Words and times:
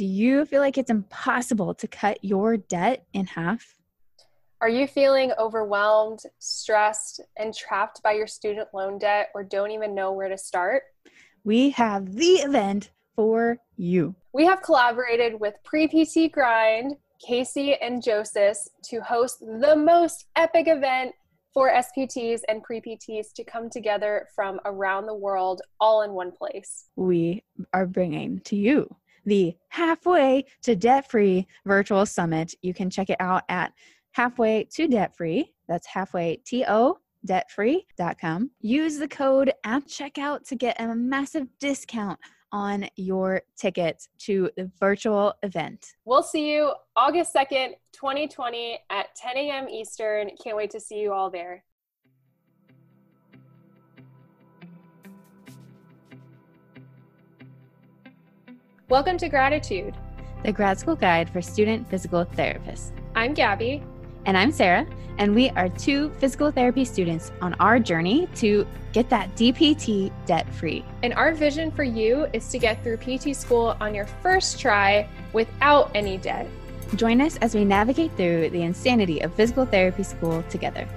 Do 0.00 0.06
you 0.06 0.46
feel 0.46 0.62
like 0.62 0.78
it's 0.78 0.88
impossible 0.88 1.74
to 1.74 1.86
cut 1.86 2.24
your 2.24 2.56
debt 2.56 3.04
in 3.12 3.26
half? 3.26 3.74
Are 4.62 4.68
you 4.70 4.86
feeling 4.86 5.30
overwhelmed, 5.38 6.20
stressed, 6.38 7.20
and 7.36 7.52
trapped 7.52 8.02
by 8.02 8.12
your 8.12 8.26
student 8.26 8.68
loan 8.72 8.98
debt 8.98 9.28
or 9.34 9.44
don't 9.44 9.72
even 9.72 9.94
know 9.94 10.12
where 10.12 10.30
to 10.30 10.38
start? 10.38 10.84
We 11.44 11.68
have 11.72 12.14
the 12.14 12.36
event 12.36 12.92
for 13.14 13.58
you. 13.76 14.14
We 14.32 14.46
have 14.46 14.62
collaborated 14.62 15.38
with 15.38 15.56
Pre 15.64 15.86
PT 15.86 16.32
Grind, 16.32 16.96
Casey, 17.22 17.74
and 17.74 18.02
Joseph 18.02 18.56
to 18.84 19.02
host 19.02 19.40
the 19.40 19.76
most 19.76 20.28
epic 20.34 20.66
event 20.66 21.12
for 21.52 21.70
SPTs 21.70 22.40
and 22.48 22.62
pre 22.62 22.80
PTs 22.80 23.34
to 23.34 23.44
come 23.44 23.68
together 23.68 24.28
from 24.34 24.60
around 24.64 25.04
the 25.04 25.14
world 25.14 25.60
all 25.78 26.00
in 26.00 26.12
one 26.12 26.32
place. 26.32 26.86
We 26.96 27.44
are 27.74 27.84
bringing 27.84 28.40
to 28.44 28.56
you 28.56 28.96
the 29.24 29.54
Halfway 29.68 30.44
to 30.62 30.76
Debt 30.76 31.10
Free 31.10 31.46
Virtual 31.64 32.06
Summit. 32.06 32.54
You 32.62 32.74
can 32.74 32.90
check 32.90 33.10
it 33.10 33.20
out 33.20 33.42
at 33.48 33.72
halfway 34.12 34.64
to 34.64 34.88
debt 34.88 35.16
free. 35.16 35.52
That's 35.68 35.86
halfway 35.86 36.40
to 36.46 36.96
debtfree.com. 37.26 38.50
Use 38.60 38.98
the 38.98 39.08
code 39.08 39.52
at 39.64 39.86
checkout 39.86 40.46
to 40.48 40.56
get 40.56 40.80
a 40.80 40.94
massive 40.94 41.46
discount 41.58 42.18
on 42.52 42.88
your 42.96 43.42
tickets 43.56 44.08
to 44.18 44.50
the 44.56 44.70
virtual 44.80 45.34
event. 45.42 45.94
We'll 46.04 46.22
see 46.22 46.52
you 46.52 46.72
August 46.96 47.34
2nd, 47.34 47.74
2020 47.92 48.80
at 48.90 49.14
10 49.14 49.36
a.m. 49.36 49.68
Eastern. 49.68 50.30
Can't 50.42 50.56
wait 50.56 50.70
to 50.70 50.80
see 50.80 50.98
you 50.98 51.12
all 51.12 51.30
there. 51.30 51.62
Welcome 58.90 59.18
to 59.18 59.30
Graditude, 59.30 59.94
the 60.42 60.50
grad 60.50 60.76
school 60.76 60.96
guide 60.96 61.30
for 61.30 61.40
student 61.40 61.88
physical 61.88 62.24
therapists. 62.24 62.90
I'm 63.14 63.34
Gabby. 63.34 63.84
And 64.26 64.36
I'm 64.36 64.50
Sarah, 64.50 64.84
and 65.16 65.32
we 65.32 65.50
are 65.50 65.68
two 65.68 66.10
physical 66.18 66.50
therapy 66.50 66.84
students 66.84 67.30
on 67.40 67.54
our 67.60 67.78
journey 67.78 68.26
to 68.34 68.66
get 68.92 69.08
that 69.10 69.32
DPT 69.36 70.10
debt 70.26 70.52
free. 70.52 70.84
And 71.04 71.14
our 71.14 71.32
vision 71.32 71.70
for 71.70 71.84
you 71.84 72.26
is 72.32 72.48
to 72.48 72.58
get 72.58 72.82
through 72.82 72.96
PT 72.96 73.36
school 73.36 73.76
on 73.80 73.94
your 73.94 74.06
first 74.06 74.58
try 74.58 75.08
without 75.32 75.92
any 75.94 76.18
debt. 76.18 76.48
Join 76.96 77.20
us 77.20 77.36
as 77.36 77.54
we 77.54 77.64
navigate 77.64 78.10
through 78.16 78.50
the 78.50 78.62
insanity 78.62 79.20
of 79.20 79.32
physical 79.34 79.66
therapy 79.66 80.02
school 80.02 80.42
together. 80.50 80.88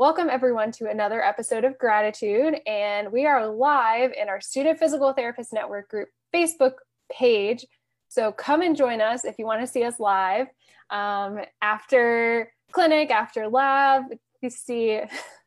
Welcome, 0.00 0.30
everyone, 0.30 0.72
to 0.72 0.88
another 0.88 1.22
episode 1.22 1.62
of 1.62 1.76
Graditude. 1.76 2.58
And 2.66 3.12
we 3.12 3.26
are 3.26 3.46
live 3.46 4.14
in 4.18 4.30
our 4.30 4.40
Student 4.40 4.78
Physical 4.78 5.12
Therapist 5.12 5.52
Network 5.52 5.90
group 5.90 6.08
Facebook 6.34 6.76
page. 7.12 7.66
So 8.08 8.32
come 8.32 8.62
and 8.62 8.74
join 8.74 9.02
us 9.02 9.26
if 9.26 9.38
you 9.38 9.44
want 9.44 9.60
to 9.60 9.66
see 9.66 9.84
us 9.84 10.00
live. 10.00 10.46
Um, 10.88 11.40
after 11.60 12.50
clinic, 12.72 13.10
after 13.10 13.46
lab, 13.46 14.04
you 14.40 14.48
see, 14.48 15.02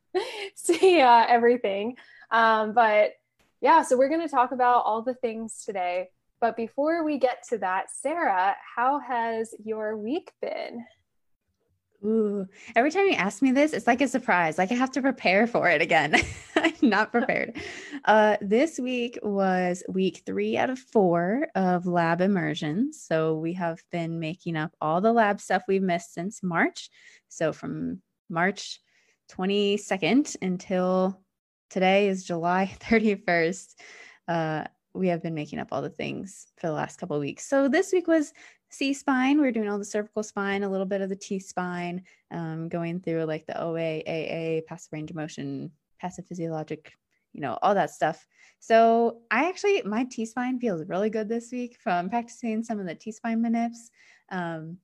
see 0.55 1.01
uh, 1.01 1.25
everything. 1.27 1.97
Um, 2.29 2.73
but 2.73 3.13
yeah, 3.59 3.81
so 3.81 3.97
we're 3.97 4.07
going 4.07 4.21
to 4.21 4.27
talk 4.27 4.51
about 4.51 4.85
all 4.85 5.01
the 5.01 5.15
things 5.15 5.63
today. 5.65 6.09
But 6.39 6.55
before 6.55 7.03
we 7.03 7.17
get 7.17 7.43
to 7.49 7.57
that, 7.57 7.85
Sarah, 7.89 8.55
how 8.75 8.99
has 8.99 9.55
your 9.65 9.97
week 9.97 10.31
been? 10.43 10.85
Ooh, 12.05 12.45
every 12.75 12.91
time 12.91 13.05
you 13.05 13.13
ask 13.13 13.41
me 13.41 13.51
this, 13.51 13.71
it's 13.71 13.87
like 13.87 14.01
a 14.01 14.07
surprise. 14.07 14.57
Like 14.57 14.71
I 14.71 14.75
have 14.75 14.91
to 14.91 15.01
prepare 15.01 15.47
for 15.47 15.69
it 15.69 15.81
again. 15.81 16.15
I'm 16.55 16.73
not 16.81 17.11
prepared. 17.13 17.55
Uh, 18.03 18.35
this 18.41 18.77
week 18.77 19.17
was 19.23 19.83
week 19.87 20.23
three 20.25 20.57
out 20.57 20.69
of 20.69 20.79
four 20.79 21.47
of 21.55 21.87
lab 21.87 22.19
immersions. 22.19 23.01
So 23.01 23.37
we 23.37 23.53
have 23.53 23.81
been 23.89 24.19
making 24.19 24.57
up 24.57 24.71
all 24.81 24.99
the 24.99 25.13
lab 25.13 25.39
stuff 25.39 25.63
we've 25.67 25.81
missed 25.81 26.13
since 26.13 26.43
March. 26.43 26.89
So 27.29 27.53
from 27.53 28.01
March 28.29 28.81
22nd 29.31 30.35
until 30.41 31.21
today 31.69 32.09
is 32.09 32.25
July 32.25 32.75
31st. 32.81 33.75
Uh, 34.27 34.65
we 34.93 35.07
have 35.07 35.23
been 35.23 35.33
making 35.33 35.59
up 35.59 35.69
all 35.71 35.81
the 35.81 35.89
things 35.89 36.47
for 36.57 36.67
the 36.67 36.73
last 36.73 36.97
couple 36.97 37.17
weeks. 37.19 37.47
So 37.47 37.67
this 37.67 37.93
week 37.93 38.07
was 38.07 38.33
C 38.73 38.93
spine. 38.93 39.39
We 39.39 39.47
are 39.47 39.51
doing 39.51 39.69
all 39.69 39.77
the 39.77 39.85
cervical 39.85 40.23
spine, 40.23 40.63
a 40.63 40.69
little 40.69 40.85
bit 40.85 41.01
of 41.01 41.09
the 41.09 41.15
T 41.15 41.39
spine, 41.39 42.03
um, 42.31 42.69
going 42.69 42.99
through 42.99 43.25
like 43.25 43.45
the 43.45 43.61
OA, 43.61 43.99
AA, 43.99 44.61
passive 44.67 44.91
range 44.91 45.11
of 45.11 45.15
motion, 45.15 45.71
passive 45.99 46.25
physiologic, 46.25 46.91
you 47.33 47.41
know, 47.41 47.57
all 47.61 47.75
that 47.75 47.91
stuff. 47.91 48.25
So 48.59 49.19
I 49.29 49.47
actually, 49.47 49.83
my 49.83 50.05
T 50.05 50.25
spine 50.25 50.59
feels 50.59 50.87
really 50.87 51.09
good 51.09 51.29
this 51.29 51.51
week 51.51 51.77
from 51.79 52.09
practicing 52.09 52.63
some 52.63 52.79
of 52.79 52.87
the 52.87 52.95
T 52.95 53.11
spine 53.11 53.43
manips. 53.43 53.89
Um, 54.29 54.77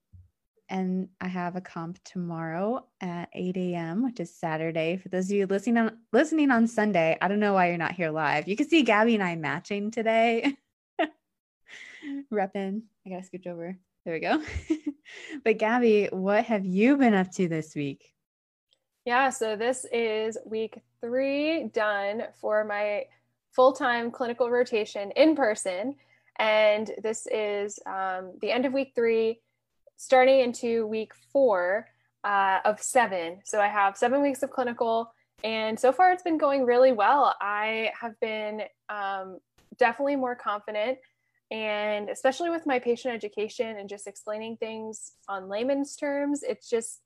and 0.70 1.10
I 1.20 1.28
have 1.28 1.56
a 1.56 1.62
comp 1.62 1.98
tomorrow 2.04 2.86
at 3.02 3.30
8 3.34 3.58
a.m., 3.58 4.04
which 4.04 4.20
is 4.20 4.36
Saturday. 4.36 4.98
For 4.98 5.10
those 5.10 5.26
of 5.26 5.32
you 5.32 5.48
listening 5.48 5.78
on 5.78 5.98
listening 6.14 6.52
on 6.52 6.68
Sunday, 6.68 7.18
I 7.20 7.28
don't 7.28 7.40
know 7.40 7.54
why 7.54 7.70
you're 7.70 7.78
not 7.78 7.94
here 7.94 8.12
live. 8.12 8.48
You 8.48 8.56
can 8.56 8.70
see 8.70 8.84
Gabby 8.84 9.16
and 9.16 9.24
I 9.24 9.36
matching 9.36 9.90
today. 9.90 10.56
Reppin. 12.34 12.82
I 13.06 13.10
gotta 13.10 13.24
scooch 13.24 13.48
over. 13.48 13.78
There 14.06 14.14
we 14.14 14.20
go. 14.20 14.42
but 15.44 15.58
Gabby, 15.58 16.08
what 16.12 16.46
have 16.46 16.66
you 16.66 16.98
been 16.98 17.14
up 17.14 17.32
to 17.34 17.48
this 17.48 17.76
week? 17.76 18.14
Yeah, 19.06 19.30
so 19.30 19.56
this 19.56 19.86
is 19.92 20.38
week 20.46 20.82
three 21.02 21.70
done 21.70 22.24
for 22.40 22.64
my 22.64 23.06
full 23.52 23.74
time 23.74 24.12
clinical 24.12 24.50
rotation 24.50 25.12
in 25.12 25.36
person. 25.36 25.96
And 26.38 26.92
this 27.04 27.28
is 27.32 27.80
um, 27.86 28.34
the 28.42 28.52
end 28.52 28.66
of 28.66 28.74
week 28.74 28.94
three 28.96 29.42
starting 29.98 30.40
into 30.40 30.88
week 30.88 31.14
four 31.34 31.88
uh, 32.24 32.60
of 32.66 32.82
seven. 32.82 33.40
So 33.44 33.60
I 33.60 33.68
have 33.68 33.98
seven 33.98 34.22
weeks 34.22 34.44
of 34.44 34.50
clinical, 34.50 35.12
and 35.44 35.78
so 35.78 35.92
far 35.92 36.12
it's 36.12 36.24
been 36.24 36.38
going 36.38 36.66
really 36.66 36.94
well. 36.94 37.36
I 37.42 37.92
have 38.00 38.18
been 38.20 38.64
um, 38.88 39.40
definitely 39.78 40.16
more 40.16 40.36
confident, 40.36 41.00
and 41.52 42.10
especially 42.10 42.50
with 42.50 42.66
my 42.66 42.80
patient 42.80 43.14
education 43.14 43.78
and 43.78 43.90
just 43.90 44.08
explaining 44.08 44.58
things 44.58 45.14
on 45.28 45.50
layman's 45.50 45.96
terms, 45.96 46.44
it's 46.44 46.70
just 46.70 47.02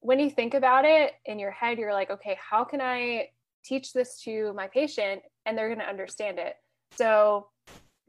when 0.00 0.18
you 0.18 0.30
think 0.30 0.54
about 0.54 0.84
it 0.84 1.12
in 1.26 1.38
your 1.38 1.50
head, 1.50 1.78
you're 1.78 1.92
like, 1.92 2.10
okay, 2.10 2.36
how 2.40 2.64
can 2.64 2.80
I 2.80 3.28
teach 3.64 3.92
this 3.92 4.20
to 4.22 4.52
my 4.54 4.66
patient? 4.68 5.22
And 5.46 5.56
they're 5.56 5.68
going 5.68 5.78
to 5.78 5.88
understand 5.88 6.38
it? 6.38 6.54
So 6.96 7.48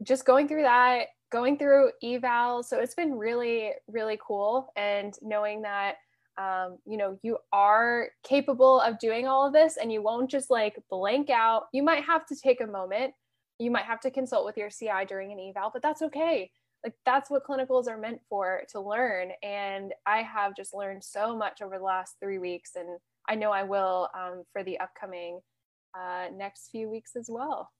just 0.02 0.24
going 0.24 0.48
through 0.48 0.62
that 0.62 1.06
going 1.34 1.58
through 1.58 1.90
eval 2.02 2.62
so 2.62 2.78
it's 2.78 2.94
been 2.94 3.12
really 3.12 3.72
really 3.88 4.18
cool. 4.24 4.72
And 4.76 5.14
knowing 5.20 5.62
that 5.62 5.96
um, 6.38 6.78
you 6.86 6.96
know 6.96 7.18
you 7.22 7.38
are 7.52 8.08
capable 8.22 8.80
of 8.80 8.98
doing 8.98 9.26
all 9.26 9.46
of 9.46 9.52
this 9.52 9.76
and 9.76 9.92
you 9.92 10.00
won't 10.00 10.30
just 10.30 10.50
like 10.50 10.76
blank 10.90 11.30
out. 11.30 11.64
You 11.72 11.82
might 11.82 12.04
have 12.04 12.24
to 12.26 12.36
take 12.36 12.60
a 12.60 12.66
moment 12.66 13.14
you 13.58 13.70
might 13.70 13.84
have 13.84 14.00
to 14.00 14.10
consult 14.10 14.44
with 14.44 14.56
your 14.56 14.70
ci 14.70 15.04
during 15.08 15.32
an 15.32 15.38
eval 15.38 15.70
but 15.72 15.82
that's 15.82 16.02
okay 16.02 16.50
like 16.84 16.94
that's 17.06 17.30
what 17.30 17.44
clinicals 17.44 17.88
are 17.88 17.98
meant 17.98 18.20
for 18.28 18.62
to 18.68 18.80
learn 18.80 19.30
and 19.42 19.92
i 20.06 20.22
have 20.22 20.54
just 20.56 20.74
learned 20.74 21.02
so 21.02 21.36
much 21.36 21.62
over 21.62 21.78
the 21.78 21.84
last 21.84 22.16
three 22.20 22.38
weeks 22.38 22.72
and 22.76 22.98
i 23.28 23.34
know 23.34 23.50
i 23.50 23.62
will 23.62 24.08
um, 24.14 24.42
for 24.52 24.62
the 24.64 24.78
upcoming 24.80 25.40
uh, 25.98 26.26
next 26.34 26.70
few 26.70 26.90
weeks 26.90 27.14
as 27.16 27.26
well 27.28 27.70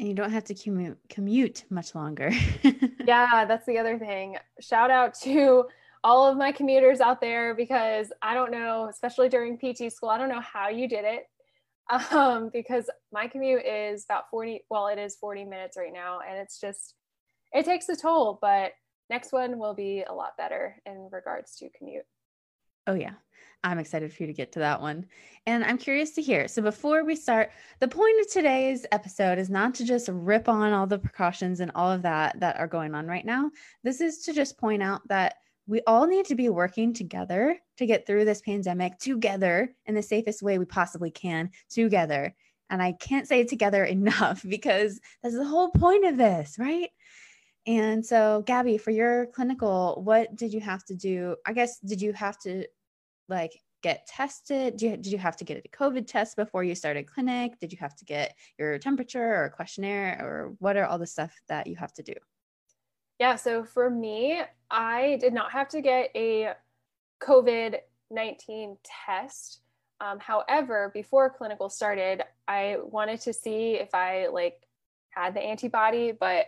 and 0.00 0.08
you 0.08 0.14
don't 0.14 0.32
have 0.32 0.44
to 0.44 0.54
commute 0.54 0.98
commute 1.08 1.64
much 1.68 1.94
longer. 1.94 2.32
yeah, 3.04 3.44
that's 3.44 3.66
the 3.66 3.78
other 3.78 3.98
thing. 3.98 4.36
Shout 4.58 4.90
out 4.90 5.14
to 5.22 5.66
all 6.02 6.26
of 6.26 6.38
my 6.38 6.52
commuters 6.52 7.00
out 7.00 7.20
there 7.20 7.54
because 7.54 8.10
I 8.22 8.34
don't 8.34 8.50
know, 8.50 8.88
especially 8.90 9.28
during 9.28 9.58
PT 9.58 9.92
school, 9.92 10.08
I 10.08 10.16
don't 10.16 10.30
know 10.30 10.40
how 10.40 10.68
you 10.68 10.88
did 10.88 11.04
it. 11.04 11.28
Um, 11.90 12.50
because 12.52 12.88
my 13.12 13.26
commute 13.26 13.66
is 13.66 14.04
about 14.04 14.30
40, 14.30 14.64
well, 14.70 14.86
it 14.86 14.98
is 14.98 15.16
40 15.16 15.44
minutes 15.44 15.76
right 15.76 15.92
now, 15.92 16.20
and 16.20 16.38
it's 16.38 16.60
just 16.60 16.94
it 17.52 17.64
takes 17.64 17.88
a 17.88 17.96
toll, 17.96 18.38
but 18.40 18.72
next 19.08 19.32
one 19.32 19.58
will 19.58 19.74
be 19.74 20.04
a 20.08 20.12
lot 20.12 20.36
better 20.38 20.76
in 20.86 21.08
regards 21.10 21.56
to 21.56 21.68
commute. 21.70 22.04
Oh 22.86 22.94
yeah. 22.94 23.14
I'm 23.62 23.78
excited 23.78 24.12
for 24.12 24.22
you 24.22 24.26
to 24.28 24.32
get 24.32 24.52
to 24.52 24.60
that 24.60 24.80
one. 24.80 25.06
And 25.46 25.64
I'm 25.64 25.76
curious 25.76 26.12
to 26.12 26.22
hear. 26.22 26.48
So, 26.48 26.62
before 26.62 27.04
we 27.04 27.14
start, 27.14 27.50
the 27.78 27.88
point 27.88 28.18
of 28.20 28.30
today's 28.30 28.86
episode 28.90 29.38
is 29.38 29.50
not 29.50 29.74
to 29.74 29.84
just 29.84 30.08
rip 30.10 30.48
on 30.48 30.72
all 30.72 30.86
the 30.86 30.98
precautions 30.98 31.60
and 31.60 31.70
all 31.74 31.90
of 31.90 32.02
that 32.02 32.40
that 32.40 32.58
are 32.58 32.66
going 32.66 32.94
on 32.94 33.06
right 33.06 33.24
now. 33.24 33.50
This 33.84 34.00
is 34.00 34.22
to 34.22 34.32
just 34.32 34.58
point 34.58 34.82
out 34.82 35.06
that 35.08 35.36
we 35.70 35.80
all 35.86 36.08
need 36.08 36.26
to 36.26 36.34
be 36.34 36.48
working 36.48 36.92
together 36.92 37.56
to 37.78 37.86
get 37.86 38.04
through 38.04 38.24
this 38.24 38.42
pandemic 38.42 38.98
together 38.98 39.72
in 39.86 39.94
the 39.94 40.02
safest 40.02 40.42
way 40.42 40.58
we 40.58 40.64
possibly 40.64 41.12
can 41.12 41.48
together. 41.70 42.34
And 42.70 42.82
I 42.82 42.92
can't 42.92 43.28
say 43.28 43.44
together 43.44 43.84
enough 43.96 44.44
because 44.46 45.00
that's 45.22 45.36
the 45.36 45.44
whole 45.44 45.70
point 45.70 46.04
of 46.06 46.16
this, 46.16 46.56
right? 46.58 46.90
And 47.68 48.04
so, 48.04 48.42
Gabby, 48.46 48.78
for 48.78 48.90
your 48.90 49.26
clinical, 49.26 50.00
what 50.02 50.34
did 50.34 50.52
you 50.52 50.58
have 50.58 50.84
to 50.86 50.96
do? 50.96 51.36
I 51.46 51.52
guess, 51.52 51.78
did 51.78 52.02
you 52.02 52.14
have 52.14 52.36
to 52.40 52.66
like 53.28 53.52
get 53.80 54.08
tested? 54.08 54.76
Did 54.76 54.82
you, 54.82 54.96
did 54.96 55.12
you 55.12 55.18
have 55.18 55.36
to 55.36 55.44
get 55.44 55.64
a 55.64 55.68
COVID 55.68 56.08
test 56.08 56.34
before 56.34 56.64
you 56.64 56.74
started 56.74 57.06
clinic? 57.06 57.60
Did 57.60 57.70
you 57.70 57.78
have 57.80 57.94
to 57.94 58.04
get 58.04 58.34
your 58.58 58.76
temperature 58.78 59.44
or 59.44 59.50
questionnaire 59.50 60.18
or 60.20 60.56
what 60.58 60.76
are 60.76 60.86
all 60.86 60.98
the 60.98 61.06
stuff 61.06 61.32
that 61.48 61.68
you 61.68 61.76
have 61.76 61.92
to 61.92 62.02
do? 62.02 62.14
Yeah, 63.20 63.36
so 63.36 63.62
for 63.62 63.88
me, 63.88 64.40
I 64.70 65.18
did 65.20 65.32
not 65.32 65.52
have 65.52 65.68
to 65.70 65.80
get 65.80 66.10
a 66.14 66.52
COVID 67.22 67.78
19 68.10 68.76
test. 69.06 69.60
Um, 70.00 70.18
however, 70.18 70.90
before 70.94 71.30
clinical 71.30 71.68
started, 71.68 72.22
I 72.48 72.78
wanted 72.82 73.20
to 73.22 73.32
see 73.32 73.74
if 73.74 73.94
I 73.94 74.28
like 74.28 74.62
had 75.10 75.34
the 75.34 75.40
antibody, 75.40 76.12
but 76.12 76.46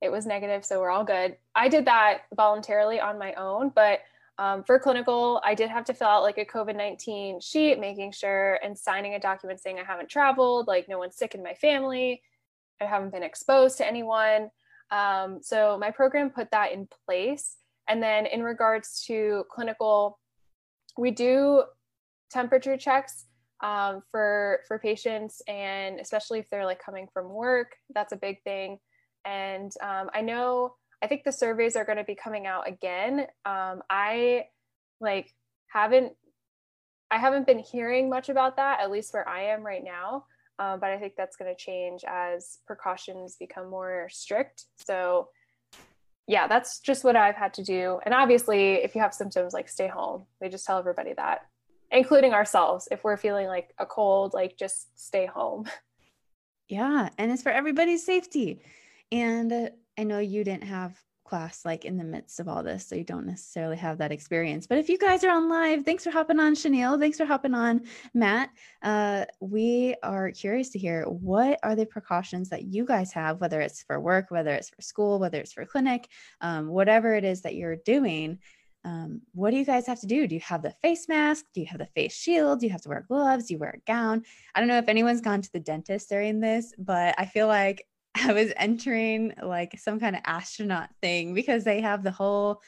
it 0.00 0.10
was 0.10 0.26
negative, 0.26 0.64
so 0.64 0.80
we're 0.80 0.90
all 0.90 1.04
good. 1.04 1.36
I 1.54 1.68
did 1.68 1.86
that 1.86 2.22
voluntarily 2.34 3.00
on 3.00 3.18
my 3.18 3.34
own, 3.34 3.70
but 3.74 4.00
um, 4.38 4.64
for 4.64 4.78
clinical, 4.78 5.40
I 5.44 5.54
did 5.54 5.70
have 5.70 5.84
to 5.86 5.94
fill 5.94 6.08
out 6.08 6.22
like 6.22 6.38
a 6.38 6.44
COVID 6.44 6.76
19 6.76 7.40
sheet, 7.40 7.78
making 7.78 8.12
sure 8.12 8.58
and 8.62 8.76
signing 8.76 9.14
a 9.14 9.20
document 9.20 9.60
saying 9.60 9.78
I 9.78 9.84
haven't 9.84 10.10
traveled, 10.10 10.66
like 10.66 10.88
no 10.88 10.98
one's 10.98 11.16
sick 11.16 11.34
in 11.34 11.42
my 11.42 11.54
family, 11.54 12.22
I 12.80 12.84
haven't 12.84 13.12
been 13.12 13.22
exposed 13.22 13.78
to 13.78 13.86
anyone. 13.86 14.50
Um, 14.90 15.40
so 15.42 15.78
my 15.80 15.90
program 15.90 16.30
put 16.30 16.50
that 16.52 16.72
in 16.72 16.88
place. 17.06 17.56
And 17.88 18.02
then 18.02 18.26
in 18.26 18.42
regards 18.42 19.04
to 19.06 19.44
clinical, 19.50 20.18
we 20.98 21.10
do 21.10 21.64
temperature 22.30 22.76
checks 22.76 23.26
um, 23.62 24.02
for 24.10 24.60
for 24.68 24.78
patients, 24.78 25.40
and 25.48 25.98
especially 26.00 26.38
if 26.38 26.50
they're 26.50 26.66
like 26.66 26.82
coming 26.82 27.08
from 27.12 27.28
work, 27.30 27.76
that's 27.94 28.12
a 28.12 28.16
big 28.16 28.42
thing. 28.42 28.78
And 29.24 29.72
um, 29.82 30.10
I 30.14 30.20
know 30.20 30.74
I 31.02 31.06
think 31.06 31.24
the 31.24 31.32
surveys 31.32 31.76
are 31.76 31.84
going 31.84 31.98
to 31.98 32.04
be 32.04 32.14
coming 32.14 32.46
out 32.46 32.68
again. 32.68 33.26
Um, 33.44 33.82
I 33.88 34.46
like 35.00 35.32
haven't 35.68 36.12
I 37.10 37.18
haven't 37.18 37.46
been 37.46 37.58
hearing 37.58 38.10
much 38.10 38.28
about 38.28 38.56
that, 38.56 38.80
at 38.80 38.90
least 38.90 39.14
where 39.14 39.28
I 39.28 39.44
am 39.44 39.62
right 39.62 39.84
now. 39.84 40.24
Um, 40.58 40.80
but 40.80 40.90
I 40.90 40.98
think 40.98 41.14
that's 41.16 41.36
going 41.36 41.54
to 41.54 41.62
change 41.62 42.02
as 42.06 42.58
precautions 42.66 43.36
become 43.38 43.68
more 43.68 44.08
strict. 44.10 44.64
So, 44.86 45.28
yeah, 46.26 46.48
that's 46.48 46.80
just 46.80 47.04
what 47.04 47.14
I've 47.14 47.36
had 47.36 47.54
to 47.54 47.62
do. 47.62 48.00
And 48.04 48.14
obviously, 48.14 48.74
if 48.74 48.94
you 48.94 49.00
have 49.00 49.14
symptoms, 49.14 49.52
like 49.52 49.68
stay 49.68 49.86
home. 49.86 50.24
We 50.40 50.48
just 50.48 50.66
tell 50.66 50.78
everybody 50.78 51.12
that, 51.14 51.42
including 51.90 52.32
ourselves. 52.32 52.88
If 52.90 53.04
we're 53.04 53.16
feeling 53.16 53.46
like 53.46 53.74
a 53.78 53.86
cold, 53.86 54.32
like 54.34 54.56
just 54.56 54.98
stay 54.98 55.26
home. 55.26 55.66
Yeah. 56.68 57.10
And 57.16 57.30
it's 57.30 57.42
for 57.42 57.52
everybody's 57.52 58.04
safety. 58.04 58.60
And 59.12 59.70
I 59.96 60.02
know 60.02 60.18
you 60.18 60.42
didn't 60.42 60.64
have 60.64 61.00
class 61.26 61.64
like 61.64 61.84
in 61.84 61.98
the 61.98 62.04
midst 62.04 62.40
of 62.40 62.48
all 62.48 62.62
this, 62.62 62.86
so 62.86 62.94
you 62.94 63.04
don't 63.04 63.26
necessarily 63.26 63.76
have 63.76 63.98
that 63.98 64.12
experience. 64.12 64.66
But 64.66 64.78
if 64.78 64.88
you 64.88 64.98
guys 64.98 65.24
are 65.24 65.30
on 65.30 65.48
live, 65.48 65.84
thanks 65.84 66.04
for 66.04 66.10
hopping 66.10 66.40
on, 66.40 66.54
Chanel. 66.54 66.98
Thanks 66.98 67.18
for 67.18 67.26
hopping 67.26 67.54
on, 67.54 67.82
Matt. 68.14 68.50
Uh, 68.82 69.24
we 69.40 69.94
are 70.02 70.30
curious 70.30 70.70
to 70.70 70.78
hear 70.78 71.04
what 71.04 71.58
are 71.62 71.76
the 71.76 71.86
precautions 71.86 72.48
that 72.50 72.64
you 72.64 72.84
guys 72.84 73.12
have, 73.12 73.40
whether 73.40 73.60
it's 73.60 73.82
for 73.82 74.00
work, 74.00 74.30
whether 74.30 74.54
it's 74.54 74.70
for 74.70 74.82
school, 74.82 75.18
whether 75.18 75.40
it's 75.40 75.52
for 75.52 75.64
clinic, 75.64 76.08
um, 76.40 76.68
whatever 76.68 77.14
it 77.14 77.24
is 77.24 77.42
that 77.42 77.54
you're 77.54 77.76
doing. 77.76 78.38
Um, 78.84 79.22
what 79.32 79.50
do 79.50 79.56
you 79.56 79.64
guys 79.64 79.84
have 79.88 80.00
to 80.00 80.06
do? 80.06 80.28
Do 80.28 80.36
you 80.36 80.40
have 80.42 80.62
the 80.62 80.74
face 80.80 81.08
mask? 81.08 81.46
Do 81.52 81.60
you 81.60 81.66
have 81.66 81.78
the 81.78 81.86
face 81.86 82.14
shield? 82.14 82.60
Do 82.60 82.66
you 82.66 82.72
have 82.72 82.82
to 82.82 82.88
wear 82.88 83.04
gloves? 83.08 83.46
Do 83.46 83.54
you 83.54 83.58
wear 83.58 83.74
a 83.76 83.80
gown? 83.84 84.22
I 84.54 84.60
don't 84.60 84.68
know 84.68 84.78
if 84.78 84.88
anyone's 84.88 85.20
gone 85.20 85.42
to 85.42 85.52
the 85.52 85.58
dentist 85.58 86.08
during 86.08 86.38
this, 86.38 86.72
but 86.78 87.16
I 87.18 87.26
feel 87.26 87.48
like 87.48 87.84
I 88.24 88.32
was 88.32 88.52
entering 88.56 89.34
like 89.42 89.78
some 89.78 90.00
kind 90.00 90.16
of 90.16 90.22
astronaut 90.24 90.90
thing 91.00 91.34
because 91.34 91.64
they 91.64 91.80
have 91.80 92.02
the 92.02 92.10
whole 92.10 92.62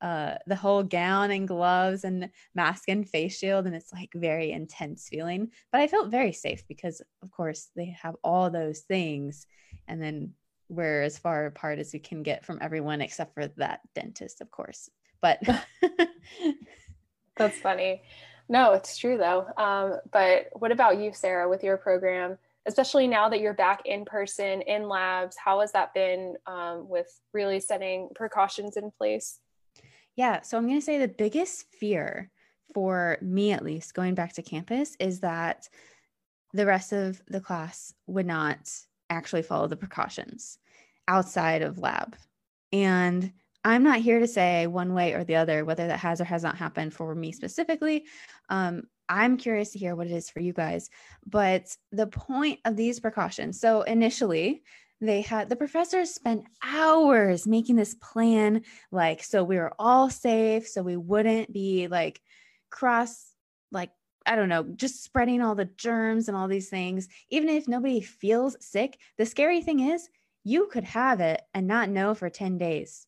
uh 0.00 0.34
the 0.46 0.56
whole 0.56 0.82
gown 0.82 1.30
and 1.30 1.46
gloves 1.46 2.04
and 2.04 2.30
mask 2.54 2.88
and 2.88 3.08
face 3.08 3.38
shield 3.38 3.66
and 3.66 3.74
it's 3.74 3.92
like 3.92 4.10
very 4.14 4.50
intense 4.50 5.08
feeling. 5.08 5.50
But 5.72 5.80
I 5.80 5.88
felt 5.88 6.10
very 6.10 6.32
safe 6.32 6.66
because 6.68 7.02
of 7.22 7.30
course 7.30 7.70
they 7.76 7.96
have 8.02 8.16
all 8.24 8.50
those 8.50 8.80
things. 8.80 9.46
And 9.88 10.02
then 10.02 10.32
we're 10.68 11.02
as 11.02 11.18
far 11.18 11.46
apart 11.46 11.78
as 11.78 11.92
we 11.92 11.98
can 11.98 12.22
get 12.22 12.44
from 12.44 12.58
everyone 12.60 13.00
except 13.00 13.34
for 13.34 13.46
that 13.56 13.80
dentist 13.94 14.40
of 14.40 14.50
course. 14.50 14.88
But 15.20 15.40
that's 17.36 17.58
funny. 17.58 18.02
No 18.48 18.72
it's 18.72 18.96
true 18.96 19.18
though. 19.18 19.46
Um, 19.56 20.00
but 20.10 20.48
what 20.52 20.72
about 20.72 20.98
you 20.98 21.12
sarah 21.12 21.48
with 21.48 21.62
your 21.62 21.76
program 21.76 22.38
especially 22.66 23.06
now 23.06 23.28
that 23.28 23.40
you're 23.40 23.54
back 23.54 23.82
in 23.84 24.04
person 24.04 24.62
in 24.62 24.88
labs 24.88 25.36
how 25.42 25.60
has 25.60 25.72
that 25.72 25.92
been 25.94 26.34
um, 26.46 26.88
with 26.88 27.08
really 27.32 27.60
setting 27.60 28.08
precautions 28.14 28.76
in 28.76 28.90
place 28.98 29.40
yeah 30.16 30.40
so 30.42 30.56
i'm 30.56 30.66
going 30.66 30.78
to 30.78 30.84
say 30.84 30.98
the 30.98 31.08
biggest 31.08 31.66
fear 31.72 32.30
for 32.72 33.18
me 33.20 33.52
at 33.52 33.64
least 33.64 33.94
going 33.94 34.14
back 34.14 34.32
to 34.32 34.42
campus 34.42 34.96
is 34.98 35.20
that 35.20 35.68
the 36.52 36.66
rest 36.66 36.92
of 36.92 37.20
the 37.28 37.40
class 37.40 37.92
would 38.06 38.26
not 38.26 38.70
actually 39.10 39.42
follow 39.42 39.66
the 39.66 39.76
precautions 39.76 40.58
outside 41.08 41.62
of 41.62 41.78
lab 41.78 42.16
and 42.72 43.32
I'm 43.64 43.82
not 43.82 44.00
here 44.00 44.18
to 44.18 44.26
say 44.26 44.66
one 44.66 44.92
way 44.92 45.14
or 45.14 45.24
the 45.24 45.36
other 45.36 45.64
whether 45.64 45.86
that 45.86 46.00
has 46.00 46.20
or 46.20 46.24
has 46.24 46.42
not 46.42 46.56
happened 46.56 46.92
for 46.92 47.14
me 47.14 47.32
specifically. 47.32 48.04
Um, 48.50 48.82
I'm 49.08 49.36
curious 49.36 49.70
to 49.72 49.78
hear 49.78 49.94
what 49.94 50.06
it 50.06 50.12
is 50.12 50.30
for 50.30 50.40
you 50.40 50.52
guys. 50.52 50.90
But 51.26 51.76
the 51.92 52.06
point 52.06 52.60
of 52.64 52.76
these 52.76 53.00
precautions 53.00 53.60
so 53.60 53.82
initially, 53.82 54.62
they 55.00 55.20
had 55.20 55.48
the 55.48 55.56
professors 55.56 56.14
spent 56.14 56.44
hours 56.62 57.46
making 57.46 57.76
this 57.76 57.94
plan 57.94 58.62
like 58.90 59.22
so 59.22 59.44
we 59.44 59.56
were 59.56 59.72
all 59.78 60.08
safe 60.08 60.66
so 60.68 60.82
we 60.82 60.96
wouldn't 60.96 61.52
be 61.52 61.88
like 61.88 62.20
cross 62.70 63.32
like 63.70 63.90
I 64.26 64.36
don't 64.36 64.48
know, 64.48 64.62
just 64.62 65.04
spreading 65.04 65.42
all 65.42 65.54
the 65.54 65.66
germs 65.66 66.28
and 66.28 66.36
all 66.36 66.48
these 66.48 66.70
things. 66.70 67.08
Even 67.28 67.50
if 67.50 67.68
nobody 67.68 68.00
feels 68.00 68.56
sick, 68.60 68.98
the 69.18 69.26
scary 69.26 69.60
thing 69.60 69.80
is 69.80 70.08
you 70.44 70.68
could 70.72 70.84
have 70.84 71.20
it 71.20 71.42
and 71.52 71.66
not 71.66 71.90
know 71.90 72.14
for 72.14 72.30
10 72.30 72.56
days 72.56 73.06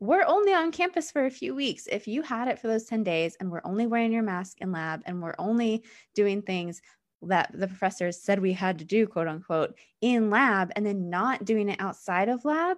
we're 0.00 0.24
only 0.24 0.52
on 0.52 0.70
campus 0.70 1.10
for 1.10 1.26
a 1.26 1.30
few 1.30 1.54
weeks. 1.54 1.88
If 1.90 2.06
you 2.06 2.22
had 2.22 2.48
it 2.48 2.58
for 2.58 2.68
those 2.68 2.84
10 2.84 3.02
days 3.02 3.36
and 3.40 3.50
we're 3.50 3.62
only 3.64 3.86
wearing 3.86 4.12
your 4.12 4.22
mask 4.22 4.60
in 4.60 4.70
lab 4.70 5.02
and 5.06 5.20
we're 5.20 5.34
only 5.38 5.82
doing 6.14 6.42
things 6.42 6.80
that 7.22 7.50
the 7.52 7.66
professors 7.66 8.22
said 8.22 8.40
we 8.40 8.52
had 8.52 8.78
to 8.78 8.84
do, 8.84 9.06
quote 9.06 9.26
unquote, 9.26 9.74
in 10.00 10.30
lab 10.30 10.70
and 10.76 10.86
then 10.86 11.10
not 11.10 11.44
doing 11.44 11.68
it 11.68 11.80
outside 11.80 12.28
of 12.28 12.44
lab, 12.44 12.76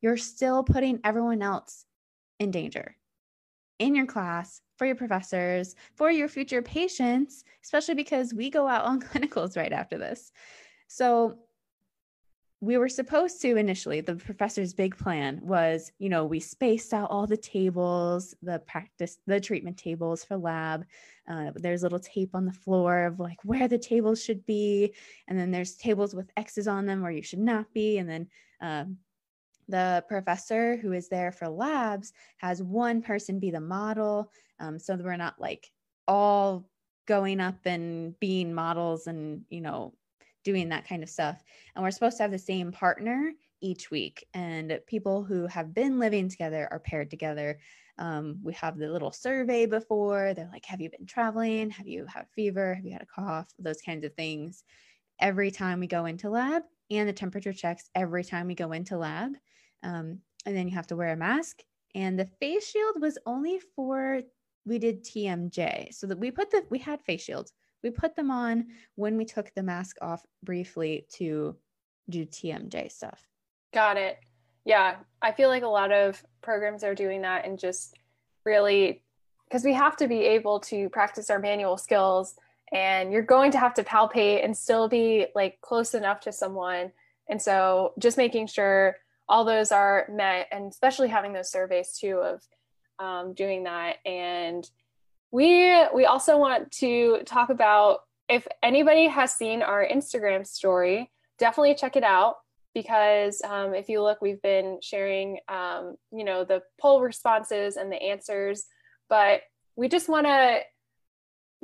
you're 0.00 0.16
still 0.16 0.64
putting 0.64 0.98
everyone 1.04 1.42
else 1.42 1.84
in 2.38 2.50
danger 2.50 2.96
in 3.78 3.94
your 3.96 4.06
class, 4.06 4.60
for 4.76 4.86
your 4.86 4.94
professors, 4.94 5.74
for 5.96 6.10
your 6.10 6.28
future 6.28 6.62
patients, 6.62 7.44
especially 7.64 7.94
because 7.94 8.32
we 8.32 8.48
go 8.48 8.68
out 8.68 8.84
on 8.84 9.00
clinicals 9.00 9.56
right 9.56 9.72
after 9.72 9.98
this. 9.98 10.32
So 10.86 11.38
we 12.62 12.78
were 12.78 12.88
supposed 12.88 13.42
to 13.42 13.56
initially 13.56 14.00
the 14.00 14.14
professor's 14.14 14.72
big 14.72 14.96
plan 14.96 15.40
was 15.42 15.90
you 15.98 16.08
know 16.08 16.24
we 16.24 16.38
spaced 16.38 16.94
out 16.94 17.10
all 17.10 17.26
the 17.26 17.36
tables 17.36 18.36
the 18.40 18.60
practice 18.60 19.18
the 19.26 19.40
treatment 19.40 19.76
tables 19.76 20.24
for 20.24 20.36
lab. 20.36 20.86
Uh, 21.28 21.50
there's 21.56 21.82
little 21.82 21.98
tape 21.98 22.30
on 22.34 22.46
the 22.46 22.52
floor 22.52 23.04
of 23.04 23.18
like 23.18 23.38
where 23.44 23.66
the 23.66 23.78
tables 23.78 24.22
should 24.22 24.46
be. 24.46 24.94
And 25.28 25.38
then 25.38 25.50
there's 25.50 25.74
tables 25.74 26.14
with 26.14 26.30
x's 26.36 26.68
on 26.68 26.86
them 26.86 27.02
where 27.02 27.10
you 27.10 27.22
should 27.22 27.40
not 27.40 27.66
be. 27.74 27.98
And 27.98 28.08
then 28.08 28.28
um, 28.60 28.96
the 29.68 30.04
professor 30.08 30.76
who 30.76 30.92
is 30.92 31.08
there 31.08 31.32
for 31.32 31.48
labs 31.48 32.12
has 32.38 32.62
one 32.62 33.02
person 33.02 33.40
be 33.40 33.50
the 33.50 33.60
model. 33.60 34.30
Um, 34.60 34.78
so 34.78 34.94
we're 34.94 35.16
not 35.16 35.40
like 35.40 35.68
all 36.06 36.68
going 37.06 37.40
up 37.40 37.58
and 37.64 38.18
being 38.20 38.54
models 38.54 39.08
and 39.08 39.42
you 39.50 39.60
know 39.60 39.94
doing 40.44 40.68
that 40.68 40.86
kind 40.86 41.02
of 41.02 41.08
stuff. 41.08 41.42
And 41.74 41.82
we're 41.82 41.90
supposed 41.90 42.16
to 42.18 42.22
have 42.24 42.32
the 42.32 42.38
same 42.38 42.72
partner 42.72 43.32
each 43.60 43.90
week. 43.90 44.26
And 44.34 44.80
people 44.86 45.22
who 45.22 45.46
have 45.46 45.74
been 45.74 45.98
living 45.98 46.28
together 46.28 46.68
are 46.70 46.80
paired 46.80 47.10
together. 47.10 47.58
Um, 47.98 48.38
we 48.42 48.52
have 48.54 48.78
the 48.78 48.88
little 48.88 49.12
survey 49.12 49.66
before. 49.66 50.34
They're 50.34 50.50
like, 50.52 50.64
Have 50.66 50.80
you 50.80 50.90
been 50.90 51.06
traveling? 51.06 51.70
Have 51.70 51.86
you 51.86 52.06
had 52.06 52.26
fever? 52.34 52.74
Have 52.74 52.84
you 52.84 52.92
had 52.92 53.02
a 53.02 53.06
cough? 53.06 53.48
Those 53.58 53.80
kinds 53.82 54.04
of 54.04 54.14
things. 54.14 54.64
Every 55.20 55.50
time 55.50 55.80
we 55.80 55.86
go 55.86 56.06
into 56.06 56.30
lab, 56.30 56.62
and 56.90 57.08
the 57.08 57.12
temperature 57.12 57.52
checks 57.52 57.88
every 57.94 58.24
time 58.24 58.46
we 58.46 58.54
go 58.54 58.72
into 58.72 58.98
lab. 58.98 59.36
Um, 59.82 60.18
and 60.44 60.56
then 60.56 60.68
you 60.68 60.74
have 60.74 60.86
to 60.88 60.96
wear 60.96 61.12
a 61.12 61.16
mask. 61.16 61.62
And 61.94 62.18
the 62.18 62.26
face 62.26 62.68
shield 62.68 63.00
was 63.00 63.18
only 63.26 63.60
for 63.74 64.22
we 64.64 64.78
did 64.78 65.04
TMJ. 65.04 65.94
So 65.94 66.06
that 66.06 66.18
we 66.18 66.30
put 66.30 66.50
the 66.50 66.64
we 66.70 66.78
had 66.78 67.00
face 67.02 67.22
shields, 67.22 67.52
we 67.82 67.90
put 67.90 68.16
them 68.16 68.30
on 68.30 68.66
when 68.94 69.16
we 69.16 69.24
took 69.24 69.52
the 69.54 69.62
mask 69.62 69.96
off 70.00 70.24
briefly 70.42 71.06
to 71.14 71.56
do 72.08 72.26
TMJ 72.26 72.90
stuff. 72.90 73.26
Got 73.72 73.96
it. 73.96 74.18
Yeah, 74.64 74.96
I 75.20 75.32
feel 75.32 75.48
like 75.48 75.62
a 75.62 75.68
lot 75.68 75.92
of 75.92 76.22
programs 76.42 76.84
are 76.84 76.94
doing 76.94 77.22
that 77.22 77.46
and 77.46 77.58
just 77.58 77.96
really 78.44 79.02
because 79.48 79.64
we 79.64 79.74
have 79.74 79.96
to 79.96 80.08
be 80.08 80.20
able 80.20 80.60
to 80.60 80.88
practice 80.88 81.28
our 81.28 81.38
manual 81.38 81.76
skills 81.76 82.36
and 82.72 83.12
you're 83.12 83.22
going 83.22 83.52
to 83.52 83.58
have 83.58 83.74
to 83.74 83.84
palpate 83.84 84.42
and 84.42 84.56
still 84.56 84.88
be 84.88 85.26
like 85.34 85.60
close 85.60 85.94
enough 85.94 86.20
to 86.20 86.32
someone. 86.32 86.90
And 87.28 87.40
so 87.40 87.92
just 87.98 88.16
making 88.16 88.46
sure 88.46 88.96
all 89.28 89.44
those 89.44 89.70
are 89.70 90.06
met 90.10 90.48
and 90.50 90.70
especially 90.70 91.08
having 91.08 91.32
those 91.32 91.50
surveys 91.50 91.98
too 91.98 92.16
of 92.16 92.42
um, 92.98 93.34
doing 93.34 93.64
that 93.64 93.96
and 94.06 94.68
we 95.32 95.74
we 95.94 96.04
also 96.04 96.38
want 96.38 96.70
to 96.72 97.20
talk 97.24 97.50
about 97.50 98.00
if 98.28 98.46
anybody 98.62 99.08
has 99.08 99.34
seen 99.34 99.62
our 99.62 99.86
Instagram 99.86 100.46
story, 100.46 101.10
definitely 101.38 101.74
check 101.74 101.96
it 101.96 102.04
out 102.04 102.36
because 102.74 103.42
um, 103.42 103.74
if 103.74 103.88
you 103.88 104.02
look, 104.02 104.22
we've 104.22 104.40
been 104.42 104.78
sharing, 104.82 105.38
um, 105.48 105.96
you 106.12 106.24
know, 106.24 106.44
the 106.44 106.62
poll 106.80 107.02
responses 107.02 107.76
and 107.76 107.90
the 107.90 108.00
answers, 108.02 108.66
but 109.08 109.42
we 109.76 109.88
just 109.88 110.08
want 110.08 110.26
to 110.26 110.60